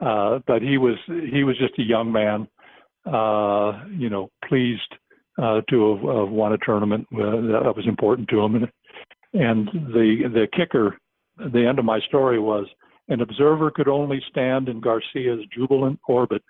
uh, 0.05 0.39
but 0.45 0.61
he 0.61 0.77
was 0.77 0.97
he 1.07 1.43
was 1.43 1.57
just 1.57 1.79
a 1.79 1.83
young 1.83 2.11
man, 2.11 2.47
uh, 3.05 3.83
you 3.89 4.09
know, 4.09 4.29
pleased 4.47 4.81
uh, 5.41 5.61
to 5.69 5.95
have, 5.95 6.17
have, 6.17 6.29
won 6.29 6.53
a 6.53 6.57
tournament 6.59 7.07
that 7.11 7.73
was 7.75 7.85
important 7.87 8.27
to 8.29 8.39
him. 8.39 8.55
And, 8.55 8.71
and 9.33 9.67
the 9.93 10.29
the 10.31 10.47
kicker, 10.55 10.97
the 11.37 11.65
end 11.67 11.79
of 11.79 11.85
my 11.85 11.99
story 12.01 12.39
was 12.39 12.67
an 13.07 13.21
observer 13.21 13.71
could 13.71 13.87
only 13.87 14.21
stand 14.29 14.69
in 14.69 14.81
Garcia's 14.81 15.45
jubilant 15.55 15.99
orbit 16.07 16.43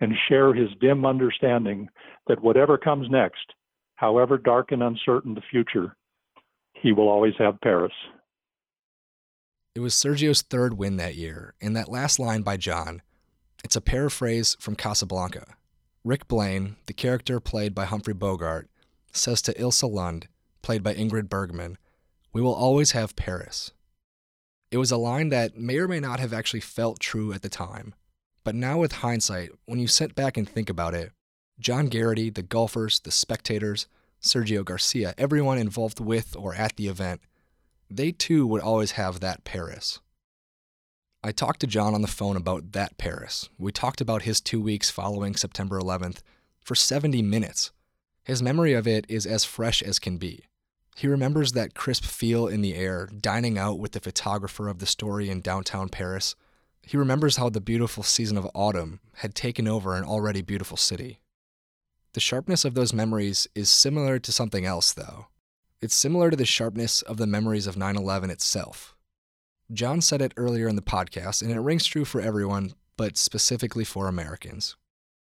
and 0.00 0.12
share 0.28 0.52
his 0.52 0.68
dim 0.80 1.06
understanding 1.06 1.88
that 2.26 2.42
whatever 2.42 2.76
comes 2.76 3.08
next, 3.10 3.44
however 3.94 4.36
dark 4.36 4.72
and 4.72 4.82
uncertain 4.82 5.34
the 5.34 5.42
future, 5.50 5.94
he 6.82 6.92
will 6.92 7.08
always 7.08 7.34
have 7.38 7.60
Paris. 7.60 7.92
It 9.74 9.80
was 9.80 9.94
Sergio's 9.94 10.42
third 10.42 10.76
win 10.76 10.96
that 10.96 11.14
year, 11.14 11.54
and 11.60 11.74
that 11.76 11.88
last 11.88 12.18
line 12.18 12.42
by 12.42 12.56
John, 12.56 13.00
it's 13.64 13.76
a 13.76 13.80
paraphrase 13.80 14.56
from 14.60 14.76
Casablanca. 14.76 15.54
Rick 16.04 16.28
Blaine, 16.28 16.76
the 16.86 16.92
character 16.92 17.40
played 17.40 17.74
by 17.74 17.84
Humphrey 17.84 18.12
Bogart, 18.12 18.68
says 19.12 19.40
to 19.42 19.54
Ilsa 19.54 19.90
Lund, 19.90 20.26
played 20.60 20.82
by 20.82 20.94
Ingrid 20.94 21.28
Bergman, 21.28 21.78
We 22.32 22.42
will 22.42 22.54
always 22.54 22.90
have 22.90 23.16
Paris. 23.16 23.70
It 24.70 24.78
was 24.78 24.90
a 24.90 24.96
line 24.96 25.28
that 25.28 25.56
may 25.56 25.78
or 25.78 25.86
may 25.86 26.00
not 26.00 26.18
have 26.18 26.32
actually 26.32 26.60
felt 26.60 26.98
true 26.98 27.32
at 27.32 27.42
the 27.42 27.48
time, 27.48 27.94
but 28.42 28.54
now 28.54 28.78
with 28.78 28.92
hindsight, 28.92 29.50
when 29.66 29.78
you 29.78 29.86
sit 29.86 30.14
back 30.14 30.36
and 30.36 30.48
think 30.48 30.68
about 30.68 30.94
it, 30.94 31.12
John 31.60 31.86
Garrity, 31.86 32.30
the 32.30 32.42
golfers, 32.42 32.98
the 33.00 33.10
spectators, 33.10 33.86
Sergio 34.22 34.64
Garcia, 34.64 35.14
everyone 35.18 35.58
involved 35.58 35.98
with 35.98 36.36
or 36.36 36.54
at 36.54 36.76
the 36.76 36.86
event, 36.86 37.20
they 37.90 38.12
too 38.12 38.46
would 38.46 38.62
always 38.62 38.92
have 38.92 39.20
that 39.20 39.44
Paris. 39.44 40.00
I 41.24 41.32
talked 41.32 41.60
to 41.60 41.66
John 41.66 41.94
on 41.94 42.02
the 42.02 42.08
phone 42.08 42.36
about 42.36 42.72
that 42.72 42.98
Paris. 42.98 43.48
We 43.58 43.72
talked 43.72 44.00
about 44.00 44.22
his 44.22 44.40
two 44.40 44.60
weeks 44.60 44.90
following 44.90 45.36
September 45.36 45.78
11th 45.80 46.18
for 46.60 46.74
70 46.74 47.20
minutes. 47.22 47.72
His 48.24 48.42
memory 48.42 48.72
of 48.72 48.86
it 48.86 49.04
is 49.08 49.26
as 49.26 49.44
fresh 49.44 49.82
as 49.82 49.98
can 49.98 50.18
be. 50.18 50.44
He 50.94 51.08
remembers 51.08 51.52
that 51.52 51.74
crisp 51.74 52.04
feel 52.04 52.46
in 52.46 52.60
the 52.60 52.74
air, 52.74 53.08
dining 53.20 53.58
out 53.58 53.78
with 53.78 53.92
the 53.92 54.00
photographer 54.00 54.68
of 54.68 54.78
the 54.78 54.86
story 54.86 55.30
in 55.30 55.40
downtown 55.40 55.88
Paris. 55.88 56.34
He 56.82 56.96
remembers 56.96 57.36
how 57.36 57.48
the 57.48 57.60
beautiful 57.60 58.02
season 58.02 58.36
of 58.36 58.48
autumn 58.54 59.00
had 59.16 59.34
taken 59.34 59.66
over 59.66 59.96
an 59.96 60.04
already 60.04 60.42
beautiful 60.42 60.76
city. 60.76 61.20
The 62.14 62.20
sharpness 62.20 62.66
of 62.66 62.74
those 62.74 62.92
memories 62.92 63.48
is 63.54 63.70
similar 63.70 64.18
to 64.18 64.32
something 64.32 64.66
else, 64.66 64.92
though. 64.92 65.28
It's 65.80 65.94
similar 65.94 66.30
to 66.30 66.36
the 66.36 66.44
sharpness 66.44 67.00
of 67.00 67.16
the 67.16 67.26
memories 67.26 67.66
of 67.66 67.76
9 67.76 67.96
11 67.96 68.30
itself. 68.30 68.94
John 69.72 70.02
said 70.02 70.20
it 70.20 70.34
earlier 70.36 70.68
in 70.68 70.76
the 70.76 70.82
podcast, 70.82 71.40
and 71.40 71.50
it 71.50 71.58
rings 71.58 71.86
true 71.86 72.04
for 72.04 72.20
everyone, 72.20 72.74
but 72.98 73.16
specifically 73.16 73.84
for 73.84 74.08
Americans. 74.08 74.76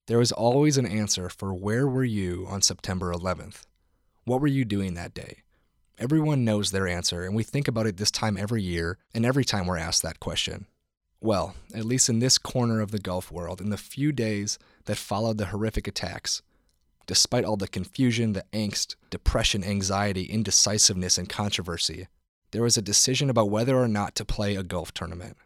There 0.07 0.19
was 0.19 0.33
always 0.33 0.79
an 0.79 0.87
answer 0.87 1.29
for 1.29 1.53
where 1.53 1.87
were 1.87 2.05
you 2.05 2.47
on 2.49 2.63
September 2.63 3.13
11th? 3.13 3.63
What 4.25 4.41
were 4.41 4.47
you 4.47 4.65
doing 4.65 4.95
that 4.95 5.13
day? 5.13 5.43
Everyone 5.99 6.47
knows 6.47 6.71
their 6.71 6.89
answer, 6.89 7.25
and 7.25 7.37
we 7.37 7.43
think 7.43 7.69
about 7.69 7.87
it 7.87 7.99
this 7.99 8.11
time 8.11 8.39
every 8.39 8.63
year 8.63 8.97
and 9.13 9.27
every 9.27 9.45
time 9.45 9.67
we're 9.67 9.77
asked 9.77 10.03
that 10.03 10.19
question. 10.19 10.67
Well, 11.21 11.55
at 11.75 11.85
least 11.85 12.09
in 12.09 12.21
this 12.21 12.39
corner 12.39 12.81
of 12.81 12.91
the 12.91 12.99
Gulf 12.99 13.31
world, 13.31 13.61
in 13.61 13.69
the 13.69 13.77
few 13.77 14.11
days 14.11 14.59
that 14.87 14.97
followed 14.97 15.37
the 15.37 15.47
horrific 15.47 15.87
attacks, 15.87 16.41
despite 17.11 17.45
all 17.45 17.57
the 17.57 17.67
confusion, 17.67 18.35
the 18.35 18.45
angst, 18.53 18.95
depression, 19.11 19.65
anxiety, 19.65 20.27
indecisiveness, 20.27 21.19
and 21.19 21.29
controversy, 21.29 22.07
there 22.53 22.63
was 22.63 22.77
a 22.77 22.83
decision 22.83 23.29
about 23.29 23.51
whether 23.51 23.77
or 23.77 23.89
not 23.89 24.15
to 24.15 24.25
play 24.25 24.55
a 24.55 24.63
golf 24.63 24.95
tournament. 24.95 25.37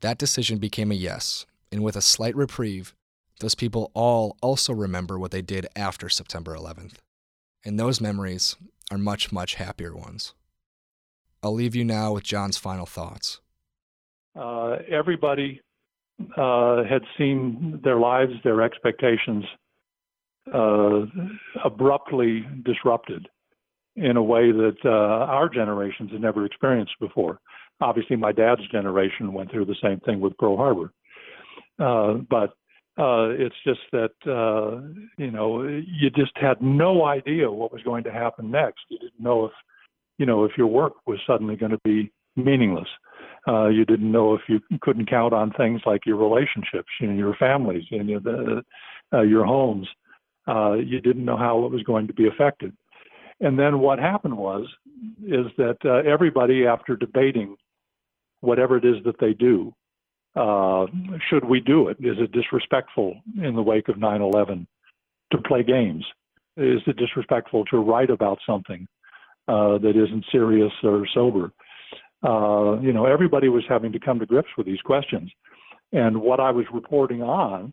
That 0.00 0.18
decision 0.18 0.58
became 0.58 0.90
a 0.90 0.96
yes, 0.96 1.46
and 1.70 1.84
with 1.84 1.94
a 1.94 2.00
slight 2.00 2.34
reprieve, 2.34 2.96
those 3.38 3.54
people 3.54 3.92
all 3.94 4.36
also 4.42 4.72
remember 4.72 5.20
what 5.20 5.30
they 5.30 5.40
did 5.40 5.68
after 5.76 6.08
September 6.08 6.56
11th. 6.56 6.94
And 7.64 7.78
those 7.78 8.00
memories 8.00 8.56
are 8.90 8.98
much, 8.98 9.30
much 9.30 9.54
happier 9.54 9.94
ones. 9.94 10.34
I'll 11.44 11.54
leave 11.54 11.76
you 11.76 11.84
now 11.84 12.14
with 12.14 12.24
John's 12.24 12.58
final 12.58 12.86
thoughts. 12.86 13.40
Uh, 14.34 14.78
everybody 14.90 15.60
uh, 16.36 16.82
had 16.82 17.02
seen 17.16 17.80
their 17.84 18.00
lives, 18.00 18.32
their 18.42 18.62
expectations 18.62 19.44
uh, 20.54 21.06
abruptly 21.64 22.46
disrupted 22.64 23.28
in 23.96 24.16
a 24.16 24.22
way 24.22 24.52
that 24.52 24.76
uh, 24.84 24.88
our 24.88 25.48
generations 25.48 26.12
had 26.12 26.20
never 26.20 26.44
experienced 26.44 26.94
before. 27.00 27.40
Obviously, 27.80 28.16
my 28.16 28.32
dad's 28.32 28.66
generation 28.70 29.32
went 29.32 29.50
through 29.50 29.64
the 29.64 29.76
same 29.82 30.00
thing 30.00 30.20
with 30.20 30.36
Pearl 30.38 30.56
Harbor, 30.56 30.92
uh, 31.78 32.14
but 32.28 32.50
uh, 32.98 33.30
it's 33.30 33.54
just 33.64 33.80
that 33.92 34.10
uh, 34.26 34.80
you 35.16 35.30
know 35.30 35.62
you 35.62 36.10
just 36.10 36.32
had 36.34 36.60
no 36.60 37.04
idea 37.04 37.50
what 37.50 37.72
was 37.72 37.82
going 37.82 38.02
to 38.04 38.12
happen 38.12 38.50
next. 38.50 38.80
You 38.88 38.98
didn't 38.98 39.20
know 39.20 39.46
if 39.46 39.52
you 40.18 40.26
know 40.26 40.44
if 40.44 40.52
your 40.58 40.66
work 40.66 40.94
was 41.06 41.20
suddenly 41.26 41.54
going 41.54 41.72
to 41.72 41.80
be 41.84 42.12
meaningless. 42.36 42.88
Uh, 43.46 43.68
you 43.68 43.84
didn't 43.84 44.10
know 44.10 44.34
if 44.34 44.42
you 44.48 44.60
couldn't 44.80 45.08
count 45.08 45.32
on 45.32 45.52
things 45.52 45.80
like 45.86 46.04
your 46.04 46.16
relationships, 46.16 46.88
you 47.00 47.06
know, 47.06 47.14
your 47.14 47.34
families, 47.36 47.84
you 47.90 48.02
know, 48.02 48.18
the, 48.18 48.62
uh, 49.16 49.22
your 49.22 49.44
homes. 49.44 49.88
Uh, 50.48 50.74
you 50.74 51.00
didn't 51.00 51.24
know 51.24 51.36
how 51.36 51.64
it 51.64 51.70
was 51.70 51.82
going 51.82 52.06
to 52.06 52.14
be 52.14 52.26
affected. 52.26 52.74
And 53.40 53.58
then 53.58 53.80
what 53.80 53.98
happened 53.98 54.36
was 54.36 54.66
is 55.22 55.46
that 55.58 55.76
uh, 55.84 56.08
everybody, 56.10 56.66
after 56.66 56.96
debating 56.96 57.56
whatever 58.40 58.76
it 58.76 58.84
is 58.84 58.96
that 59.04 59.20
they 59.20 59.32
do, 59.32 59.72
uh, 60.34 60.86
should 61.28 61.44
we 61.44 61.60
do 61.60 61.88
it? 61.88 61.96
Is 62.00 62.16
it 62.18 62.32
disrespectful 62.32 63.14
in 63.42 63.54
the 63.54 63.62
wake 63.62 63.88
of 63.88 63.96
9/11 63.96 64.66
to 65.32 65.38
play 65.38 65.62
games? 65.62 66.04
Is 66.56 66.80
it 66.86 66.96
disrespectful 66.96 67.64
to 67.66 67.78
write 67.78 68.10
about 68.10 68.38
something 68.46 68.86
uh, 69.46 69.78
that 69.78 69.96
isn't 69.96 70.24
serious 70.32 70.72
or 70.82 71.06
sober? 71.14 71.52
Uh, 72.24 72.80
you 72.80 72.92
know, 72.92 73.06
everybody 73.06 73.48
was 73.48 73.64
having 73.68 73.92
to 73.92 74.00
come 74.00 74.18
to 74.18 74.26
grips 74.26 74.50
with 74.56 74.66
these 74.66 74.80
questions, 74.80 75.30
and 75.92 76.20
what 76.20 76.40
I 76.40 76.50
was 76.50 76.66
reporting 76.72 77.22
on 77.22 77.72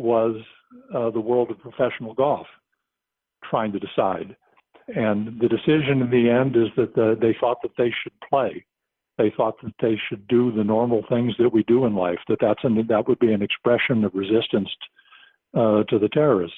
was 0.00 0.36
uh, 0.94 1.10
the 1.10 1.20
world 1.20 1.50
of 1.50 1.58
professional 1.58 2.14
golf 2.14 2.46
trying 3.48 3.72
to 3.72 3.78
decide 3.78 4.36
and 4.94 5.38
the 5.40 5.48
decision 5.48 6.02
in 6.02 6.10
the 6.10 6.30
end 6.30 6.56
is 6.56 6.68
that 6.76 6.94
the, 6.94 7.16
they 7.20 7.36
thought 7.38 7.58
that 7.62 7.76
they 7.78 7.92
should 8.02 8.12
play. 8.28 8.64
They 9.18 9.32
thought 9.36 9.56
that 9.62 9.74
they 9.80 10.00
should 10.08 10.26
do 10.28 10.50
the 10.52 10.64
normal 10.64 11.04
things 11.08 11.34
that 11.38 11.52
we 11.52 11.62
do 11.64 11.84
in 11.84 11.94
life. 11.94 12.18
That 12.28 12.38
that's 12.40 12.64
an, 12.64 12.84
that 12.88 13.06
would 13.06 13.18
be 13.18 13.32
an 13.32 13.42
expression 13.42 14.04
of 14.04 14.14
resistance 14.14 14.68
uh, 15.54 15.84
to 15.84 15.98
the 15.98 16.08
terrorists. 16.12 16.56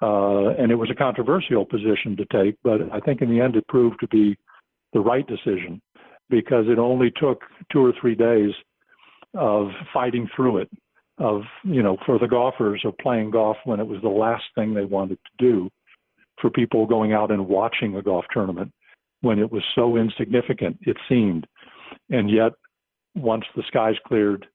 Uh, 0.00 0.50
and 0.58 0.72
it 0.72 0.76
was 0.76 0.90
a 0.90 0.94
controversial 0.94 1.64
position 1.64 2.16
to 2.16 2.24
take, 2.26 2.56
but 2.64 2.80
I 2.92 3.00
think 3.00 3.22
in 3.22 3.30
the 3.30 3.40
end 3.40 3.54
it 3.54 3.66
proved 3.68 4.00
to 4.00 4.08
be 4.08 4.36
the 4.92 5.00
right 5.00 5.26
decision 5.26 5.80
because 6.28 6.64
it 6.68 6.78
only 6.78 7.12
took 7.20 7.42
two 7.70 7.84
or 7.84 7.92
three 8.00 8.16
days 8.16 8.50
of 9.34 9.68
fighting 9.92 10.28
through 10.34 10.58
it, 10.58 10.68
of 11.22 11.42
you 11.62 11.82
know, 11.82 11.96
for 12.04 12.18
the 12.18 12.26
golfers 12.26 12.82
of 12.84 12.98
playing 12.98 13.30
golf 13.30 13.56
when 13.64 13.80
it 13.80 13.86
was 13.86 14.02
the 14.02 14.08
last 14.08 14.44
thing 14.54 14.74
they 14.74 14.84
wanted 14.84 15.18
to 15.24 15.44
do 15.44 15.70
for 16.40 16.50
people 16.50 16.86
going 16.86 17.12
out 17.12 17.30
and 17.30 17.46
watching 17.46 17.96
a 17.96 18.02
golf 18.02 18.24
tournament 18.32 18.72
when 19.20 19.38
it 19.38 19.50
was 19.50 19.62
so 19.74 19.96
insignificant, 19.96 20.76
it 20.82 20.96
seemed. 21.08 21.46
And 22.10 22.28
yet, 22.28 22.52
once 23.14 23.44
the 23.54 23.62
skies 23.68 23.94
cleared 24.06 24.46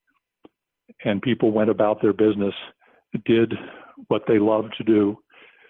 and 1.06 1.21
people 1.21 1.51
went 1.51 1.69
about 1.69 2.01
their 2.01 2.13
business, 2.13 2.53
did 3.25 3.53
what 4.10 4.23
they 4.27 4.38
loved 4.38 4.75
to 4.77 4.84
do, 4.84 5.17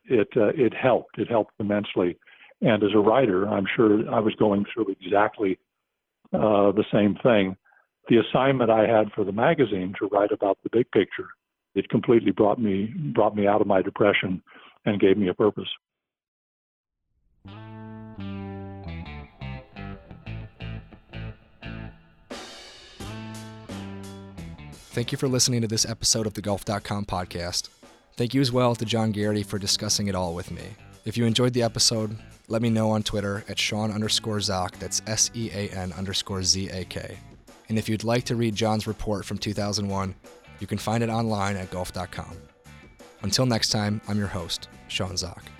it 0.05 0.27
uh, 0.35 0.47
it 0.55 0.73
helped. 0.73 1.19
It 1.19 1.29
helped 1.29 1.53
immensely. 1.59 2.17
And 2.61 2.81
as 2.83 2.89
a 2.95 2.99
writer, 2.99 3.47
I'm 3.47 3.67
sure 3.75 4.09
I 4.11 4.19
was 4.19 4.33
going 4.35 4.65
through 4.73 4.95
exactly 4.99 5.59
uh, 6.33 6.71
the 6.71 6.85
same 6.91 7.15
thing. 7.21 7.55
The 8.09 8.17
assignment 8.17 8.69
I 8.69 8.87
had 8.87 9.11
for 9.11 9.25
the 9.25 9.33
magazine 9.33 9.93
to 9.99 10.07
write 10.07 10.31
about 10.31 10.57
the 10.63 10.69
big 10.71 10.89
picture, 10.91 11.27
it 11.75 11.89
completely 11.89 12.31
brought 12.31 12.59
me 12.59 12.93
brought 13.13 13.35
me 13.35 13.47
out 13.47 13.59
of 13.59 13.67
my 13.67 13.81
depression 13.81 14.41
and 14.85 14.99
gave 14.99 15.17
me 15.17 15.27
a 15.27 15.33
purpose. 15.33 15.67
Thank 24.97 25.11
you 25.11 25.17
for 25.19 25.27
listening 25.27 25.61
to 25.61 25.67
this 25.67 25.85
episode 25.85 26.25
of 26.25 26.33
the 26.33 26.41
Golf.com 26.41 27.05
podcast. 27.05 27.69
Thank 28.15 28.33
you 28.33 28.41
as 28.41 28.51
well 28.51 28.73
to 28.73 28.83
John 28.83 29.11
Garrity 29.11 29.43
for 29.43 29.59
discussing 29.59 30.07
it 30.07 30.15
all 30.15 30.33
with 30.33 30.49
me. 30.49 30.63
If 31.05 31.17
you 31.17 31.25
enjoyed 31.25 31.53
the 31.53 31.61
episode, 31.61 32.17
let 32.47 32.63
me 32.63 32.71
know 32.71 32.89
on 32.89 33.03
Twitter 33.03 33.43
at 33.47 33.59
Sean 33.59 33.91
underscore 33.91 34.41
Zak, 34.41 34.79
that's 34.79 35.03
S 35.05 35.29
E 35.35 35.51
A 35.53 35.69
N 35.69 35.93
underscore 35.93 36.41
Z 36.41 36.69
A 36.69 36.83
K. 36.85 37.19
And 37.69 37.77
if 37.77 37.89
you'd 37.89 38.03
like 38.03 38.23
to 38.25 38.35
read 38.35 38.55
John's 38.55 38.87
report 38.87 39.25
from 39.25 39.37
2001, 39.37 40.15
you 40.59 40.67
can 40.67 40.77
find 40.77 41.03
it 41.03 41.09
online 41.09 41.55
at 41.55 41.69
golf.com. 41.71 42.35
Until 43.21 43.45
next 43.45 43.69
time, 43.69 44.01
I'm 44.07 44.17
your 44.17 44.27
host, 44.27 44.69
Sean 44.87 45.17
Zak. 45.17 45.56